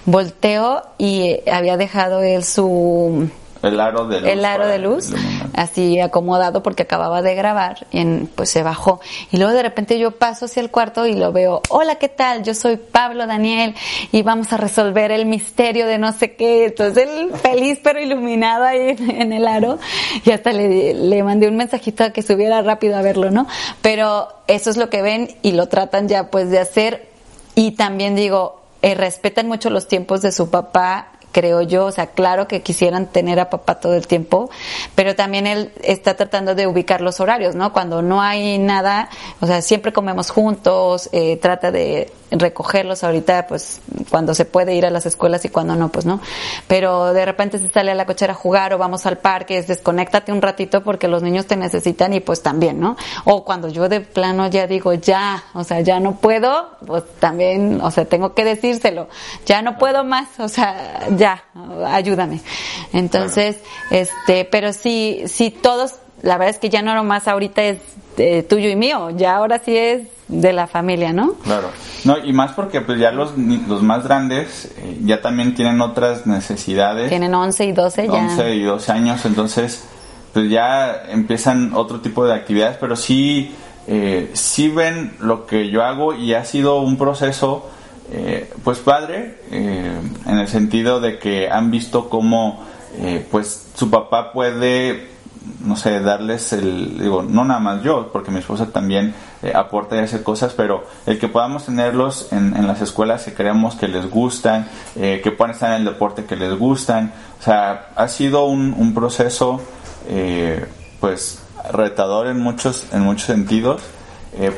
volteo 0.05 0.83
y 0.97 1.39
había 1.49 1.77
dejado 1.77 2.21
él 2.21 2.43
su 2.43 3.29
el 3.63 3.79
aro 3.79 4.07
de 4.07 4.21
luz. 4.21 4.29
El 4.29 4.45
aro 4.45 4.67
de 4.67 4.79
luz, 4.79 5.13
así 5.57 5.99
acomodado 5.99 6.61
porque 6.61 6.83
acababa 6.83 7.21
de 7.21 7.33
grabar, 7.35 7.87
y 7.91 8.05
pues 8.35 8.51
se 8.51 8.61
bajó. 8.61 9.01
Y 9.31 9.37
luego 9.37 9.53
de 9.53 9.63
repente 9.63 9.97
yo 9.97 10.11
paso 10.11 10.45
hacia 10.45 10.61
el 10.61 10.69
cuarto 10.69 11.07
y 11.07 11.15
lo 11.15 11.31
veo, 11.33 11.61
hola, 11.69 11.95
¿qué 11.95 12.09
tal? 12.09 12.43
Yo 12.43 12.53
soy 12.53 12.77
Pablo 12.77 13.25
Daniel 13.25 13.75
y 14.11 14.21
vamos 14.21 14.53
a 14.53 14.57
resolver 14.57 15.11
el 15.11 15.25
misterio 15.25 15.87
de 15.87 15.97
no 15.97 16.13
sé 16.13 16.35
qué. 16.35 16.65
Entonces 16.65 17.07
él 17.09 17.31
feliz 17.41 17.79
pero 17.83 17.99
iluminado 17.99 18.65
ahí 18.65 18.95
en 19.09 19.33
el 19.33 19.47
aro 19.47 19.79
y 20.23 20.31
hasta 20.31 20.53
le, 20.53 20.93
le 20.93 21.23
mandé 21.23 21.47
un 21.47 21.57
mensajito 21.57 22.03
a 22.03 22.11
que 22.11 22.21
subiera 22.21 22.61
rápido 22.61 22.95
a 22.95 23.01
verlo, 23.01 23.31
¿no? 23.31 23.47
Pero 23.81 24.27
eso 24.45 24.69
es 24.69 24.77
lo 24.77 24.91
que 24.91 25.01
ven 25.01 25.35
y 25.41 25.53
lo 25.53 25.67
tratan 25.67 26.07
ya 26.07 26.29
pues 26.29 26.51
de 26.51 26.59
hacer. 26.59 27.09
Y 27.55 27.71
también 27.71 28.15
digo, 28.15 28.61
eh, 28.83 28.93
respetan 28.93 29.47
mucho 29.47 29.71
los 29.71 29.87
tiempos 29.87 30.21
de 30.21 30.31
su 30.31 30.51
papá 30.51 31.16
creo 31.31 31.61
yo, 31.61 31.85
o 31.85 31.91
sea, 31.91 32.07
claro 32.07 32.47
que 32.47 32.61
quisieran 32.61 33.07
tener 33.07 33.39
a 33.39 33.49
papá 33.49 33.75
todo 33.75 33.93
el 33.93 34.07
tiempo, 34.07 34.49
pero 34.95 35.15
también 35.15 35.47
él 35.47 35.71
está 35.83 36.15
tratando 36.15 36.55
de 36.55 36.67
ubicar 36.67 37.01
los 37.01 37.19
horarios, 37.19 37.55
¿no? 37.55 37.73
Cuando 37.73 38.01
no 38.01 38.21
hay 38.21 38.57
nada, 38.57 39.09
o 39.39 39.47
sea, 39.47 39.61
siempre 39.61 39.93
comemos 39.93 40.31
juntos, 40.31 41.09
eh, 41.11 41.37
trata 41.37 41.71
de 41.71 42.11
recogerlos 42.31 43.03
ahorita, 43.03 43.47
pues 43.47 43.81
cuando 44.09 44.33
se 44.33 44.45
puede 44.45 44.75
ir 44.75 44.85
a 44.85 44.89
las 44.89 45.05
escuelas 45.05 45.45
y 45.45 45.49
cuando 45.49 45.75
no, 45.75 45.89
pues 45.89 46.05
no. 46.05 46.19
Pero 46.67 47.13
de 47.13 47.25
repente 47.25 47.59
se 47.59 47.69
sale 47.69 47.91
a 47.91 47.95
la 47.95 48.05
cochera 48.05 48.33
a 48.33 48.35
jugar 48.35 48.73
o 48.73 48.77
vamos 48.77 49.05
al 49.05 49.17
parque, 49.17 49.57
es 49.57 49.67
desconéctate 49.67 50.31
un 50.31 50.41
ratito 50.41 50.83
porque 50.83 51.07
los 51.07 51.23
niños 51.23 51.45
te 51.45 51.55
necesitan 51.55 52.13
y 52.13 52.19
pues 52.19 52.41
también, 52.41 52.79
¿no? 52.79 52.97
O 53.23 53.45
cuando 53.45 53.69
yo 53.69 53.87
de 53.87 54.01
plano 54.01 54.47
ya 54.47 54.67
digo 54.67 54.93
ya, 54.93 55.43
o 55.53 55.63
sea, 55.63 55.81
ya 55.81 55.99
no 55.99 56.17
puedo, 56.17 56.71
pues 56.85 57.03
también, 57.19 57.79
o 57.81 57.91
sea, 57.91 58.05
tengo 58.05 58.33
que 58.33 58.43
decírselo, 58.43 59.07
ya 59.45 59.61
no 59.61 59.77
puedo 59.77 60.03
más, 60.03 60.27
o 60.39 60.49
sea, 60.49 61.07
ya, 61.17 61.43
ayúdame. 61.87 62.41
Entonces, 62.93 63.57
este, 63.91 64.45
pero 64.45 64.73
sí, 64.73 65.23
sí 65.27 65.49
todos, 65.51 65.95
la 66.21 66.37
verdad 66.37 66.55
es 66.55 66.59
que 66.59 66.69
ya 66.69 66.81
no 66.81 66.93
nomás 66.95 67.27
ahorita 67.27 67.63
es 67.63 67.79
eh, 68.17 68.43
tuyo 68.43 68.69
y 68.69 68.75
mío, 68.75 69.11
ya 69.11 69.35
ahora 69.35 69.59
sí 69.59 69.75
es 69.75 70.07
de 70.27 70.53
la 70.53 70.67
familia, 70.67 71.13
¿no? 71.13 71.33
Claro. 71.35 71.69
No, 72.03 72.17
y 72.17 72.33
más 72.33 72.51
porque 72.53 72.81
pues 72.81 72.99
ya 72.99 73.11
los, 73.11 73.37
los 73.37 73.81
más 73.81 74.03
grandes 74.03 74.73
eh, 74.77 74.99
ya 75.03 75.21
también 75.21 75.55
tienen 75.55 75.79
otras 75.81 76.25
necesidades. 76.25 77.09
Tienen 77.09 77.33
11 77.33 77.65
y 77.65 77.71
12 77.71 78.07
ya. 78.07 78.13
11 78.13 78.55
y 78.55 78.63
12 78.63 78.91
años, 78.91 79.25
entonces 79.25 79.83
pues 80.33 80.49
ya 80.49 81.03
empiezan 81.09 81.73
otro 81.73 82.01
tipo 82.01 82.25
de 82.25 82.33
actividades, 82.33 82.77
pero 82.77 82.95
sí, 82.95 83.55
eh, 83.87 84.29
sí 84.33 84.69
ven 84.69 85.15
lo 85.19 85.45
que 85.45 85.69
yo 85.69 85.83
hago 85.83 86.13
y 86.13 86.33
ha 86.33 86.43
sido 86.45 86.81
un 86.81 86.97
proceso 86.97 87.69
eh, 88.11 88.51
pues 88.63 88.79
padre, 88.79 89.37
en 89.51 90.37
el 90.37 90.47
sentido 90.47 90.99
de 90.99 91.19
que 91.19 91.49
han 91.49 91.71
visto 91.71 92.09
cómo 92.09 92.65
pues 93.29 93.67
su 93.75 93.91
papá 93.91 94.31
puede 94.31 95.17
no 95.63 95.75
sé, 95.75 95.99
darles 95.99 96.53
el, 96.53 96.99
digo, 96.99 97.23
no 97.23 97.43
nada 97.45 97.59
más 97.59 97.83
yo, 97.83 98.09
porque 98.11 98.31
mi 98.31 98.39
esposa 98.39 98.67
también 98.67 99.13
eh, 99.41 99.51
aporta 99.53 99.95
y 99.95 99.99
hace 99.99 100.23
cosas, 100.23 100.53
pero 100.53 100.85
el 101.05 101.19
que 101.19 101.27
podamos 101.27 101.65
tenerlos 101.65 102.31
en, 102.31 102.67
las 102.67 102.81
escuelas 102.81 103.23
que 103.23 103.33
creemos 103.33 103.75
que 103.75 103.87
les 103.87 104.09
gustan, 104.09 104.67
eh, 104.95 105.21
que 105.23 105.31
puedan 105.31 105.53
estar 105.53 105.71
en 105.71 105.79
el 105.79 105.85
deporte 105.85 106.25
que 106.25 106.35
les 106.35 106.57
gustan, 106.57 107.13
o 107.39 107.43
sea, 107.43 107.89
ha 107.95 108.07
sido 108.07 108.45
un, 108.45 108.73
un 108.77 108.93
proceso, 108.93 109.61
eh, 110.07 110.65
pues, 110.99 111.41
retador 111.71 112.27
en 112.27 112.39
muchos, 112.39 112.87
en 112.93 113.01
muchos 113.01 113.25
sentidos, 113.25 113.81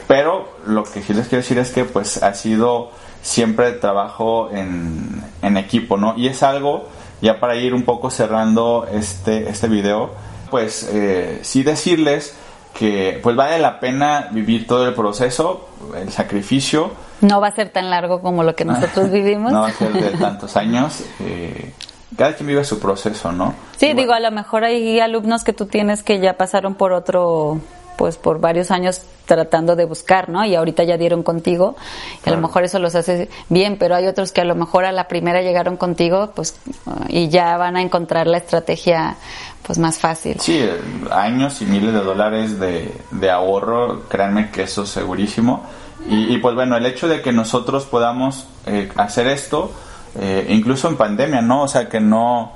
pero 0.07 0.58
lo 0.65 0.83
que 0.83 1.01
sí 1.01 1.13
les 1.13 1.27
quiero 1.27 1.41
decir 1.41 1.57
es 1.57 1.71
que, 1.71 1.85
pues, 1.85 2.21
ha 2.23 2.33
sido 2.33 2.91
siempre 3.21 3.71
trabajo 3.73 4.49
en, 4.51 5.23
en 5.41 5.57
equipo, 5.57 5.97
¿no? 5.97 6.15
Y 6.17 6.27
es 6.27 6.43
algo, 6.43 6.87
ya 7.21 7.39
para 7.39 7.55
ir 7.55 7.73
un 7.73 7.83
poco 7.83 8.09
cerrando 8.09 8.87
este, 8.91 9.49
este 9.49 9.67
video, 9.67 10.11
pues 10.49 10.89
eh, 10.91 11.39
sí 11.43 11.63
decirles 11.63 12.35
que 12.73 13.19
pues 13.21 13.35
vale 13.35 13.59
la 13.59 13.79
pena 13.79 14.29
vivir 14.31 14.67
todo 14.67 14.87
el 14.87 14.93
proceso, 14.93 15.67
el 15.95 16.11
sacrificio. 16.11 16.91
No 17.21 17.41
va 17.41 17.47
a 17.47 17.51
ser 17.51 17.69
tan 17.69 17.89
largo 17.89 18.21
como 18.21 18.43
lo 18.43 18.55
que 18.55 18.65
nosotros 18.65 19.11
vivimos. 19.11 19.51
no 19.51 19.61
va 19.61 19.67
a 19.67 19.73
ser 19.73 19.91
de 19.91 20.17
tantos 20.17 20.55
años. 20.55 21.03
Eh, 21.19 21.73
cada 22.17 22.33
quien 22.35 22.47
vive 22.47 22.63
su 22.63 22.79
proceso, 22.79 23.31
¿no? 23.31 23.53
Sí, 23.77 23.93
digo, 23.93 24.13
a 24.13 24.19
lo 24.19 24.31
mejor 24.31 24.63
hay 24.63 24.99
alumnos 24.99 25.43
que 25.43 25.53
tú 25.53 25.67
tienes 25.67 26.03
que 26.03 26.19
ya 26.19 26.37
pasaron 26.37 26.75
por 26.75 26.91
otro 26.91 27.59
pues 27.99 28.15
por 28.15 28.39
varios 28.39 28.71
años 28.71 29.01
tratando 29.25 29.75
de 29.75 29.83
buscar, 29.83 30.29
¿no? 30.29 30.45
Y 30.45 30.55
ahorita 30.55 30.85
ya 30.85 30.95
dieron 30.95 31.21
contigo, 31.21 31.75
y 32.25 32.29
a 32.29 32.31
lo 32.31 32.39
mejor 32.39 32.63
eso 32.63 32.79
los 32.79 32.95
hace 32.95 33.27
bien, 33.49 33.75
pero 33.77 33.93
hay 33.93 34.07
otros 34.07 34.31
que 34.31 34.39
a 34.39 34.45
lo 34.45 34.55
mejor 34.55 34.85
a 34.85 34.93
la 34.93 35.09
primera 35.09 35.41
llegaron 35.41 35.75
contigo, 35.75 36.31
pues, 36.33 36.57
y 37.09 37.27
ya 37.27 37.57
van 37.57 37.75
a 37.75 37.81
encontrar 37.81 38.25
la 38.25 38.37
estrategia, 38.37 39.17
pues, 39.63 39.79
más 39.79 39.97
fácil. 39.97 40.39
Sí, 40.39 40.65
años 41.11 41.61
y 41.61 41.65
miles 41.65 41.93
de 41.93 41.99
dólares 41.99 42.57
de, 42.57 42.89
de 43.11 43.29
ahorro, 43.29 44.07
créanme 44.07 44.49
que 44.49 44.63
eso 44.63 44.83
es 44.83 44.89
segurísimo. 44.89 45.65
Y, 46.07 46.37
pues 46.37 46.55
bueno, 46.55 46.77
el 46.77 46.85
hecho 46.85 47.09
de 47.09 47.21
que 47.21 47.33
nosotros 47.33 47.85
podamos 47.85 48.47
eh, 48.65 48.89
hacer 48.95 49.27
esto, 49.27 49.73
eh, 50.17 50.45
incluso 50.47 50.87
en 50.87 50.95
pandemia, 50.95 51.41
¿no? 51.41 51.63
O 51.63 51.67
sea, 51.67 51.89
que 51.89 51.99
no... 51.99 52.53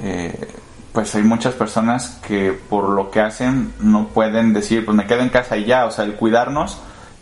Eh, 0.00 0.54
pues 0.98 1.14
hay 1.14 1.22
muchas 1.22 1.54
personas 1.54 2.18
que 2.26 2.52
por 2.52 2.88
lo 2.88 3.08
que 3.12 3.20
hacen 3.20 3.72
no 3.78 4.08
pueden 4.08 4.52
decir, 4.52 4.84
pues 4.84 4.96
me 4.96 5.06
quedo 5.06 5.20
en 5.20 5.28
casa 5.28 5.56
y 5.56 5.64
ya, 5.64 5.86
o 5.86 5.92
sea, 5.92 6.04
el 6.04 6.14
cuidarnos 6.14 6.76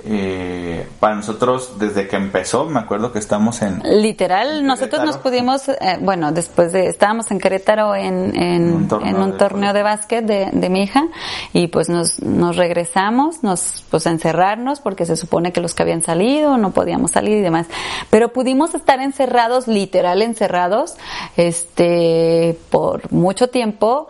eh, 0.09 0.89
para 1.01 1.17
nosotros 1.17 1.79
desde 1.79 2.07
que 2.07 2.17
empezó, 2.17 2.67
me 2.67 2.79
acuerdo 2.79 3.13
que 3.13 3.19
estamos 3.19 3.61
en... 3.63 3.83
Literal, 3.85 4.65
nosotros 4.65 5.05
nos 5.05 5.17
pudimos, 5.19 5.69
eh, 5.69 5.99
bueno, 6.01 6.31
después 6.33 6.73
de, 6.73 6.87
estábamos 6.87 7.31
en 7.31 7.39
Querétaro 7.39 7.95
en, 7.95 8.37
en, 8.37 8.73
un 8.73 8.89
torneo, 9.37 9.73
de, 9.73 9.83
básquet 9.83 10.25
de, 10.25 10.51
de, 10.53 10.71
mi 10.71 10.85
hija 10.85 11.05
y 11.53 11.67
pues 11.67 11.89
nos, 11.89 12.23
nos 12.23 12.57
regresamos, 12.57 13.43
nos 13.43 13.85
pues 13.91 14.07
encerrarnos 14.07 14.81
porque 14.81 15.07
se 15.07 15.17
supone 15.17 15.53
que 15.53 15.61
los 15.61 15.75
que 15.75 15.83
habían 15.83 16.03
salido 16.03 16.57
no 16.57 16.71
podíamos 16.71 17.11
salir 17.11 17.39
y 17.39 17.43
demás, 17.43 17.67
pero 18.09 18.33
pudimos 18.33 18.75
estar 18.75 19.01
encerrados, 19.01 19.67
literal 19.67 20.23
encerrados, 20.23 20.95
este, 21.37 22.57
por 22.71 23.13
mucho 23.13 23.49
tiempo 23.49 24.09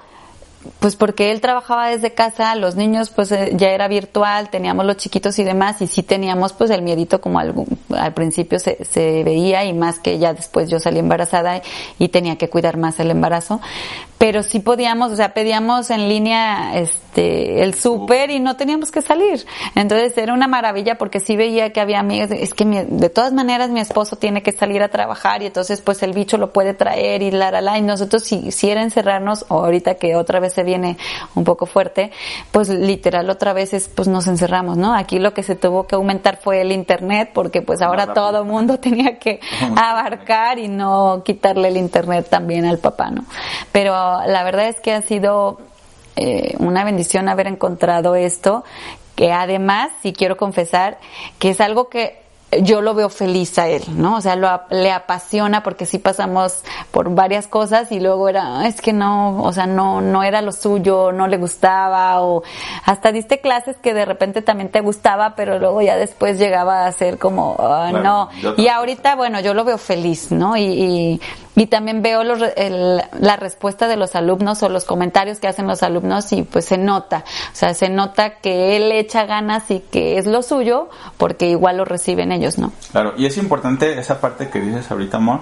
pues 0.80 0.96
porque 0.96 1.30
él 1.30 1.40
trabajaba 1.40 1.88
desde 1.88 2.12
casa, 2.12 2.54
los 2.54 2.76
niños 2.76 3.10
pues 3.10 3.32
eh, 3.32 3.52
ya 3.54 3.70
era 3.70 3.88
virtual, 3.88 4.50
teníamos 4.50 4.86
los 4.86 4.96
chiquitos 4.96 5.38
y 5.38 5.44
demás 5.44 5.80
y 5.82 5.86
sí 5.86 6.02
teníamos 6.02 6.52
pues 6.52 6.70
el 6.70 6.82
miedito 6.82 7.20
como 7.20 7.38
al, 7.38 7.54
principio 8.14 8.58
se, 8.58 8.84
se 8.84 9.24
veía 9.24 9.64
y 9.64 9.72
más 9.72 9.98
que 9.98 10.18
ya 10.18 10.32
después 10.34 10.68
yo 10.68 10.78
salí 10.78 10.98
embarazada 10.98 11.62
y 11.98 12.08
tenía 12.08 12.36
que 12.36 12.48
cuidar 12.48 12.76
más 12.76 12.98
el 13.00 13.10
embarazo, 13.10 13.60
pero 14.18 14.42
sí 14.42 14.60
podíamos, 14.60 15.12
o 15.12 15.16
sea, 15.16 15.34
pedíamos 15.34 15.90
en 15.90 16.08
línea 16.08 16.76
este 16.76 17.62
el 17.62 17.74
súper 17.74 18.30
y 18.30 18.40
no 18.40 18.56
teníamos 18.56 18.90
que 18.90 19.02
salir. 19.02 19.46
Entonces 19.74 20.16
era 20.18 20.34
una 20.34 20.48
maravilla 20.48 20.96
porque 20.96 21.20
sí 21.20 21.36
veía 21.36 21.72
que 21.72 21.80
había 21.80 22.00
amigas, 22.00 22.30
es 22.30 22.54
que 22.54 22.64
de 22.64 23.10
todas 23.10 23.32
maneras 23.32 23.70
mi 23.70 23.80
esposo 23.80 24.16
tiene 24.16 24.42
que 24.42 24.52
salir 24.52 24.82
a 24.82 24.88
trabajar 24.88 25.42
y 25.42 25.46
entonces 25.46 25.80
pues 25.80 26.02
el 26.02 26.12
bicho 26.12 26.36
lo 26.38 26.52
puede 26.52 26.74
traer 26.74 27.22
y 27.22 27.30
la 27.30 27.50
la 27.50 27.60
la 27.60 27.78
y 27.78 27.82
nosotros 27.82 28.22
si, 28.22 28.52
si 28.52 28.70
era 28.70 28.82
encerrarnos 28.82 29.46
o 29.48 29.64
ahorita 29.64 29.94
que 29.94 30.16
otra 30.16 30.40
vez 30.40 30.54
se 30.54 30.62
viene 30.62 30.96
un 31.34 31.44
poco 31.44 31.66
fuerte, 31.66 32.10
pues 32.50 32.68
literal 32.68 33.28
otra 33.30 33.52
vez 33.52 33.72
es 33.72 33.88
pues 33.88 34.08
nos 34.08 34.26
encerramos, 34.26 34.76
¿no? 34.76 34.94
Aquí 34.94 35.18
lo 35.18 35.32
que 35.34 35.42
se 35.42 35.56
tuvo 35.56 35.86
que 35.86 35.94
aumentar 35.94 36.38
fue 36.38 36.60
el 36.60 36.72
internet 36.72 37.30
porque 37.32 37.62
pues 37.62 37.82
ahora 37.82 38.12
todo 38.12 38.40
el 38.40 38.44
mundo 38.44 38.78
tenía 38.80 39.18
que 39.18 39.40
abarcar 39.76 40.58
y 40.58 40.68
no 40.68 41.22
quitarle 41.24 41.68
el 41.68 41.76
internet 41.76 42.26
también 42.28 42.66
al 42.66 42.78
papá, 42.78 43.10
¿no? 43.10 43.24
Pero 43.72 43.94
la 44.26 44.44
verdad 44.44 44.68
es 44.68 44.80
que 44.80 44.92
ha 44.92 45.02
sido 45.02 45.58
eh, 46.16 46.54
una 46.58 46.84
bendición 46.84 47.28
haber 47.28 47.46
encontrado 47.46 48.14
esto, 48.14 48.64
que 49.14 49.32
además, 49.32 49.90
si 50.02 50.12
quiero 50.12 50.36
confesar, 50.36 50.98
que 51.38 51.50
es 51.50 51.60
algo 51.60 51.88
que 51.88 52.25
yo 52.62 52.80
lo 52.80 52.94
veo 52.94 53.08
feliz 53.08 53.58
a 53.58 53.68
él, 53.68 53.82
¿no? 53.88 54.16
O 54.16 54.20
sea, 54.20 54.36
lo, 54.36 54.48
le 54.70 54.92
apasiona 54.92 55.62
porque 55.62 55.84
sí 55.84 55.98
pasamos 55.98 56.62
por 56.92 57.12
varias 57.14 57.48
cosas 57.48 57.90
y 57.90 57.98
luego 57.98 58.28
era, 58.28 58.66
es 58.68 58.80
que 58.80 58.92
no, 58.92 59.42
o 59.42 59.52
sea, 59.52 59.66
no, 59.66 60.00
no 60.00 60.22
era 60.22 60.42
lo 60.42 60.52
suyo, 60.52 61.10
no 61.10 61.26
le 61.26 61.38
gustaba 61.38 62.22
o 62.22 62.44
hasta 62.84 63.10
diste 63.10 63.40
clases 63.40 63.76
que 63.78 63.94
de 63.94 64.04
repente 64.04 64.42
también 64.42 64.70
te 64.70 64.80
gustaba, 64.80 65.34
pero 65.34 65.58
luego 65.58 65.82
ya 65.82 65.96
después 65.96 66.38
llegaba 66.38 66.86
a 66.86 66.92
ser 66.92 67.18
como, 67.18 67.56
ah, 67.58 67.90
no. 67.92 68.28
Y 68.56 68.68
ahorita, 68.68 69.16
bueno, 69.16 69.40
yo 69.40 69.52
lo 69.52 69.64
veo 69.64 69.78
feliz, 69.78 70.30
¿no? 70.30 70.56
Y, 70.56 71.20
y, 71.56 71.66
también 71.66 72.00
veo 72.00 72.22
los, 72.22 72.38
la 72.38 73.36
respuesta 73.36 73.88
de 73.88 73.96
los 73.96 74.14
alumnos 74.14 74.62
o 74.62 74.68
los 74.68 74.84
comentarios 74.84 75.40
que 75.40 75.48
hacen 75.48 75.66
los 75.66 75.82
alumnos 75.82 76.32
y 76.32 76.42
pues 76.42 76.66
se 76.66 76.78
nota, 76.78 77.24
o 77.52 77.56
sea, 77.56 77.74
se 77.74 77.88
nota 77.88 78.38
que 78.38 78.76
él 78.76 78.92
echa 78.92 79.24
ganas 79.24 79.68
y 79.70 79.80
que 79.80 80.16
es 80.18 80.26
lo 80.26 80.42
suyo 80.42 80.88
porque 81.16 81.48
igual 81.48 81.78
lo 81.78 81.84
reciben 81.84 82.30
ellos, 82.36 82.58
¿no? 82.58 82.72
Claro, 82.92 83.14
y 83.16 83.26
es 83.26 83.36
importante 83.36 83.98
esa 83.98 84.20
parte 84.20 84.48
que 84.48 84.60
dices 84.60 84.90
ahorita, 84.90 85.16
amor, 85.16 85.40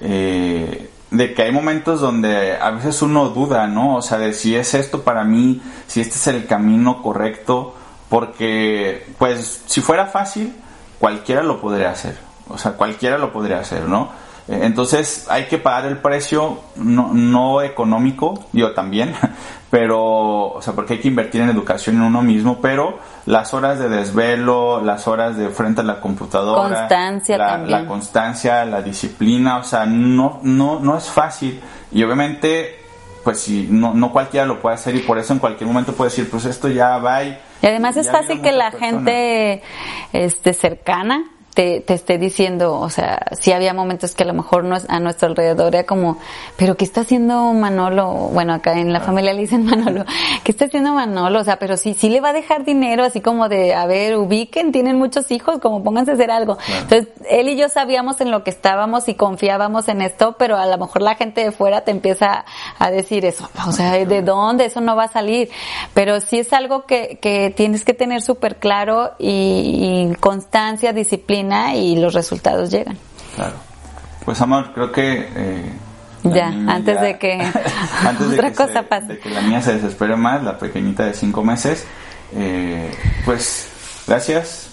eh, 0.00 0.90
de 1.10 1.34
que 1.34 1.42
hay 1.42 1.52
momentos 1.52 2.00
donde 2.00 2.56
a 2.56 2.70
veces 2.70 3.00
uno 3.02 3.28
duda, 3.28 3.66
¿no? 3.66 3.96
O 3.96 4.02
sea, 4.02 4.18
de 4.18 4.32
si 4.32 4.56
es 4.56 4.74
esto 4.74 5.02
para 5.02 5.24
mí, 5.24 5.62
si 5.86 6.00
este 6.00 6.16
es 6.16 6.26
el 6.28 6.46
camino 6.46 7.02
correcto, 7.02 7.74
porque, 8.08 9.06
pues, 9.18 9.62
si 9.66 9.80
fuera 9.80 10.06
fácil, 10.06 10.54
cualquiera 10.98 11.42
lo 11.42 11.60
podría 11.60 11.90
hacer, 11.90 12.16
o 12.48 12.58
sea, 12.58 12.72
cualquiera 12.72 13.18
lo 13.18 13.32
podría 13.32 13.60
hacer, 13.60 13.82
¿no? 13.88 14.10
Entonces 14.46 15.26
hay 15.30 15.44
que 15.46 15.56
pagar 15.56 15.86
el 15.86 15.98
precio 15.98 16.60
no, 16.76 17.14
no 17.14 17.62
económico, 17.62 18.46
yo 18.52 18.72
también, 18.72 19.14
pero, 19.70 20.48
o 20.48 20.60
sea, 20.60 20.74
porque 20.74 20.94
hay 20.94 21.00
que 21.00 21.08
invertir 21.08 21.40
en 21.40 21.48
educación 21.48 21.96
en 21.96 22.02
uno 22.02 22.20
mismo, 22.20 22.60
pero 22.60 22.98
las 23.24 23.54
horas 23.54 23.78
de 23.78 23.88
desvelo, 23.88 24.82
las 24.82 25.08
horas 25.08 25.38
de 25.38 25.48
frente 25.48 25.80
a 25.80 25.84
la 25.84 25.98
computadora, 25.98 26.76
constancia 26.76 27.38
la, 27.38 27.46
también. 27.46 27.82
la 27.82 27.88
constancia, 27.88 28.64
la 28.66 28.82
disciplina, 28.82 29.58
o 29.58 29.64
sea, 29.64 29.86
no, 29.86 30.40
no, 30.42 30.78
no 30.78 30.98
es 30.98 31.04
fácil 31.04 31.58
y 31.90 32.02
obviamente, 32.02 32.80
pues 33.22 33.40
si 33.40 33.66
no, 33.70 33.94
no 33.94 34.12
cualquiera 34.12 34.44
lo 34.44 34.60
puede 34.60 34.74
hacer 34.74 34.94
y 34.94 35.00
por 35.00 35.16
eso 35.18 35.32
en 35.32 35.38
cualquier 35.38 35.68
momento 35.68 35.94
puede 35.94 36.10
decir, 36.10 36.28
pues 36.30 36.44
esto 36.44 36.68
ya 36.68 36.98
va 36.98 37.24
y... 37.24 37.38
Y 37.62 37.66
además 37.66 37.96
es 37.96 38.10
fácil 38.10 38.42
que 38.42 38.52
la 38.52 38.72
gente 38.72 39.62
este, 40.12 40.52
cercana 40.52 41.24
te, 41.54 41.80
te 41.80 41.94
esté 41.94 42.18
diciendo, 42.18 42.80
o 42.80 42.90
sea, 42.90 43.26
sí 43.40 43.52
había 43.52 43.72
momentos 43.72 44.14
que 44.14 44.24
a 44.24 44.26
lo 44.26 44.34
mejor 44.34 44.64
no, 44.64 44.76
a 44.88 45.00
nuestro 45.00 45.28
alrededor 45.28 45.74
era 45.74 45.86
como, 45.86 46.18
pero 46.56 46.76
¿qué 46.76 46.84
está 46.84 47.02
haciendo 47.02 47.52
Manolo? 47.52 48.08
Bueno, 48.32 48.54
acá 48.54 48.72
en 48.72 48.92
la 48.92 49.00
familia 49.00 49.32
le 49.32 49.42
dicen 49.42 49.64
Manolo, 49.64 50.04
¿qué 50.42 50.50
está 50.50 50.64
haciendo 50.64 50.94
Manolo? 50.94 51.40
O 51.40 51.44
sea, 51.44 51.58
pero 51.60 51.76
sí, 51.76 51.94
sí 51.94 52.10
le 52.10 52.20
va 52.20 52.30
a 52.30 52.32
dejar 52.32 52.64
dinero, 52.64 53.04
así 53.04 53.20
como 53.20 53.48
de, 53.48 53.72
a 53.72 53.86
ver, 53.86 54.16
ubiquen, 54.16 54.72
tienen 54.72 54.98
muchos 54.98 55.30
hijos, 55.30 55.60
como 55.60 55.84
pónganse 55.84 56.10
a 56.10 56.14
hacer 56.14 56.32
algo. 56.32 56.58
Entonces, 56.82 57.08
él 57.30 57.48
y 57.48 57.56
yo 57.56 57.68
sabíamos 57.68 58.20
en 58.20 58.32
lo 58.32 58.42
que 58.42 58.50
estábamos 58.50 59.08
y 59.08 59.14
confiábamos 59.14 59.86
en 59.86 60.02
esto, 60.02 60.34
pero 60.36 60.56
a 60.56 60.66
lo 60.66 60.76
mejor 60.76 61.02
la 61.02 61.14
gente 61.14 61.44
de 61.44 61.52
fuera 61.52 61.82
te 61.82 61.92
empieza 61.92 62.44
a 62.80 62.90
decir 62.90 63.24
eso, 63.24 63.48
o 63.66 63.70
sea, 63.70 63.92
¿de 63.92 64.22
dónde? 64.22 64.64
Eso 64.64 64.80
no 64.80 64.96
va 64.96 65.04
a 65.04 65.08
salir. 65.08 65.50
Pero 65.94 66.20
sí 66.20 66.40
es 66.40 66.52
algo 66.52 66.84
que, 66.84 67.18
que 67.22 67.50
tienes 67.56 67.84
que 67.84 67.94
tener 67.94 68.22
súper 68.22 68.56
claro 68.56 69.12
y, 69.20 70.08
y 70.10 70.16
constancia, 70.16 70.92
disciplina 70.92 71.43
y 71.74 71.96
los 71.96 72.14
resultados 72.14 72.70
llegan. 72.70 72.96
Claro. 73.34 73.54
Pues 74.24 74.40
amor, 74.40 74.72
creo 74.74 74.92
que... 74.92 75.28
Eh, 75.34 75.72
ya, 76.24 76.46
antes 76.46 77.00
de 77.00 77.18
que 77.18 77.32
antes 78.06 78.26
otra 78.26 78.48
de 78.48 78.50
que 78.50 78.56
cosa 78.56 78.82
pase. 78.84 79.06
De 79.08 79.18
que 79.18 79.28
la 79.28 79.42
mía 79.42 79.60
se 79.60 79.74
desespere 79.74 80.16
más, 80.16 80.42
la 80.42 80.56
pequeñita 80.56 81.04
de 81.04 81.12
cinco 81.12 81.44
meses. 81.44 81.86
Eh, 82.34 82.90
pues 83.26 83.68
gracias 84.06 84.70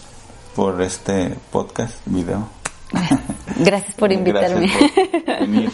por 0.55 0.81
este 0.81 1.35
podcast, 1.51 1.95
video. 2.05 2.47
Gracias 3.57 3.95
por 3.95 4.11
invitarme. 4.11 4.67
Gracias 4.67 4.91
por 4.91 5.39
venir 5.39 5.71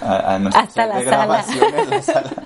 a, 0.00 0.34
a 0.34 0.38
nuestra 0.38 0.62
Hasta 0.62 0.86
la 0.86 1.02
grabaciones, 1.02 1.88
la 1.88 2.02
sala. 2.02 2.30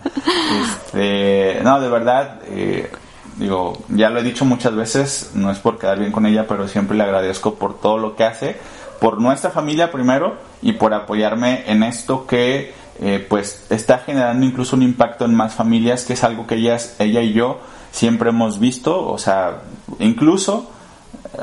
Este, 0.62 1.61
no, 1.62 1.80
de 1.80 1.88
verdad, 1.88 2.40
eh, 2.46 2.90
digo, 3.38 3.79
ya 3.88 4.11
lo 4.11 4.20
he 4.20 4.22
dicho 4.22 4.44
muchas 4.44 4.74
veces, 4.74 5.31
no 5.35 5.51
es 5.51 5.59
por 5.59 5.79
quedar 5.79 5.98
bien 5.98 6.12
con 6.12 6.27
ella, 6.27 6.46
pero 6.46 6.68
siempre 6.68 6.96
le 6.96 7.05
agradezco 7.05 7.55
por 7.55 7.81
todo 7.81 7.98
lo 7.98 8.16
que 8.16 8.24
hace, 8.24 8.57
por 9.01 9.20
nuestra 9.20 9.51
familia 9.51 9.92
primero 9.92 10.37
y 10.61 10.72
por 10.72 10.92
apoyarme 10.92 11.64
en 11.70 11.83
esto 11.83 12.27
que 12.27 12.74
eh, 13.01 13.24
pues 13.29 13.64
está 13.70 13.98
generando 13.98 14.44
incluso 14.44 14.74
un 14.74 14.83
impacto 14.83 15.24
en 15.24 15.35
más 15.35 15.55
familias, 15.55 16.05
que 16.05 16.14
es 16.14 16.24
algo 16.24 16.46
que 16.46 16.57
ellas, 16.57 16.96
ella 16.98 17.20
y 17.22 17.33
yo 17.33 17.61
siempre 17.92 18.31
hemos 18.31 18.59
visto, 18.59 19.09
o 19.09 19.18
sea, 19.18 19.62
incluso 20.01 20.70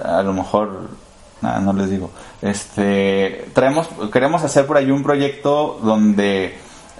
a 0.03 0.21
lo 0.21 0.33
mejor 0.33 0.89
nada, 1.41 1.59
no 1.59 1.73
les 1.73 1.89
digo. 1.89 2.11
Este, 2.41 3.45
traemos, 3.53 3.87
queremos 4.11 4.43
hacer 4.43 4.65
por 4.65 4.77
ahí 4.77 4.91
un 4.91 5.03
proyecto 5.03 5.79
donde, 5.81 6.57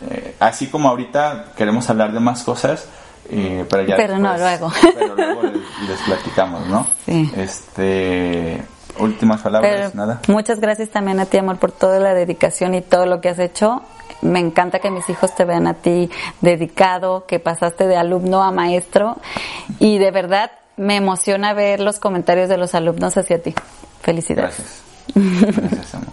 eh, 0.10 0.36
así 0.40 0.68
como 0.68 0.90
ahorita 0.90 1.54
queremos 1.58 1.90
hablar 1.90 2.14
de 2.14 2.20
más 2.20 2.44
cosas, 2.44 2.88
eh, 3.30 3.66
pero 3.70 3.84
ya 3.84 3.96
pero 3.96 4.18
no 4.20 4.38
luego. 4.38 4.72
Pero 4.82 5.16
luego 5.16 5.44
les, 5.44 5.90
les 5.90 6.02
platicamos, 6.06 6.68
¿no? 6.68 6.88
Sí. 7.06 7.32
Este, 7.36 8.64
últimas 9.00 9.42
palabras, 9.42 9.92
Pero 9.92 9.92
nada. 9.96 10.22
Muchas 10.28 10.60
gracias 10.60 10.90
también 10.90 11.20
a 11.20 11.26
ti, 11.26 11.38
amor, 11.38 11.58
por 11.58 11.72
toda 11.72 12.00
la 12.00 12.14
dedicación 12.14 12.76
y 12.76 12.82
todo 12.82 13.06
lo 13.06 13.22
que 13.22 13.30
has 13.30 13.40
hecho. 13.40 13.82
Me 14.22 14.40
encanta 14.40 14.80
que 14.80 14.90
mis 14.92 15.10
hijos 15.10 15.36
te 15.36 15.46
vean 15.46 15.68
a 15.68 15.76
ti 15.76 16.10
dedicado, 16.42 17.26
que 17.26 17.40
pasaste 17.40 17.88
de 17.88 17.98
alumno 17.98 18.44
a 18.44 18.52
maestro 18.52 19.18
y 19.80 19.98
de 19.98 20.12
verdad 20.12 20.52
me 20.78 20.96
emociona 20.96 21.54
ver 21.54 21.80
los 21.80 22.00
comentarios 22.00 22.50
de 22.50 22.58
los 22.58 22.76
alumnos 22.76 23.18
hacia 23.18 23.42
ti. 23.42 23.54
Felicidades. 24.02 24.58
Gracias. 24.58 25.62
Gracias, 25.62 25.96
amor. 25.96 26.10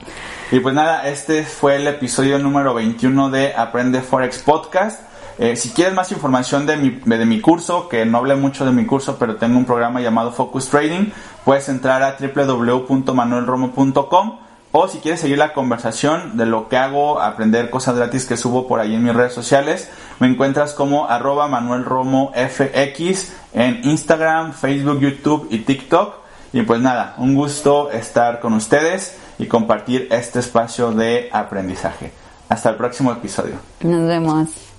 Y 0.51 0.61
pues 0.61 0.75
nada, 0.75 1.09
este 1.09 1.45
fue 1.45 1.77
el 1.77 1.87
episodio 1.87 2.39
número 2.39 2.75
21 2.75 3.31
de 3.31 3.55
Aprende 3.55 4.03
Forex 4.03 4.39
Podcast. 4.41 5.01
Eh, 5.39 5.57
si 5.57 5.71
quieres 5.71 5.95
más 5.95 6.13
información 6.13 6.67
de 6.67 6.77
mi, 6.77 7.41
curso, 7.41 7.89
que 7.89 8.05
no 8.05 8.19
hablé 8.19 8.37
mucho 8.37 8.65
de 8.65 8.73
mi 8.73 8.87
curso, 8.87 9.17
pero 9.19 9.37
tengo 9.37 9.59
un 9.59 9.65
programa 9.65 10.01
llamado 10.01 10.33
Focus 10.33 10.69
Trading, 10.69 11.11
puedes 11.45 11.69
entrar 11.69 12.03
a 12.03 12.17
www.manuelromo.com 12.19 14.39
o 14.75 14.89
si 14.89 14.99
quieres 14.99 15.21
seguir 15.21 15.39
la 15.39 15.53
conversación 15.53 16.39
de 16.39 16.47
lo 16.47 16.69
que 16.69 16.79
hago, 16.79 17.21
aprender 17.21 17.69
cosas 17.69 17.97
gratis 17.97 18.25
que 18.25 18.39
subo 18.39 18.67
por 18.67 18.81
ahí 18.81 18.95
en 18.95 19.05
mis 19.05 19.15
redes 19.15 19.35
sociales, 19.35 19.91
me 20.19 20.29
encuentras 20.29 20.73
como 20.73 21.09
arroba 21.09 21.47
manuelromofx 21.49 23.33
en 23.53 23.85
Instagram, 23.85 24.55
Facebook, 24.55 25.01
YouTube 25.01 25.47
y 25.51 25.59
TikTok. 25.59 26.23
Y 26.55 26.63
pues 26.63 26.81
nada, 26.81 27.15
un 27.19 27.35
gusto 27.35 27.91
estar 27.91 28.41
con 28.41 28.55
ustedes 28.55 29.19
y 29.39 29.47
compartir 29.47 30.09
este 30.11 30.39
espacio 30.39 30.93
de 30.93 31.29
aprendizaje. 31.33 32.13
Hasta 32.49 32.71
el 32.71 32.77
próximo 32.77 33.13
episodio. 33.13 33.57
Nos 33.81 34.07
vemos. 34.07 34.72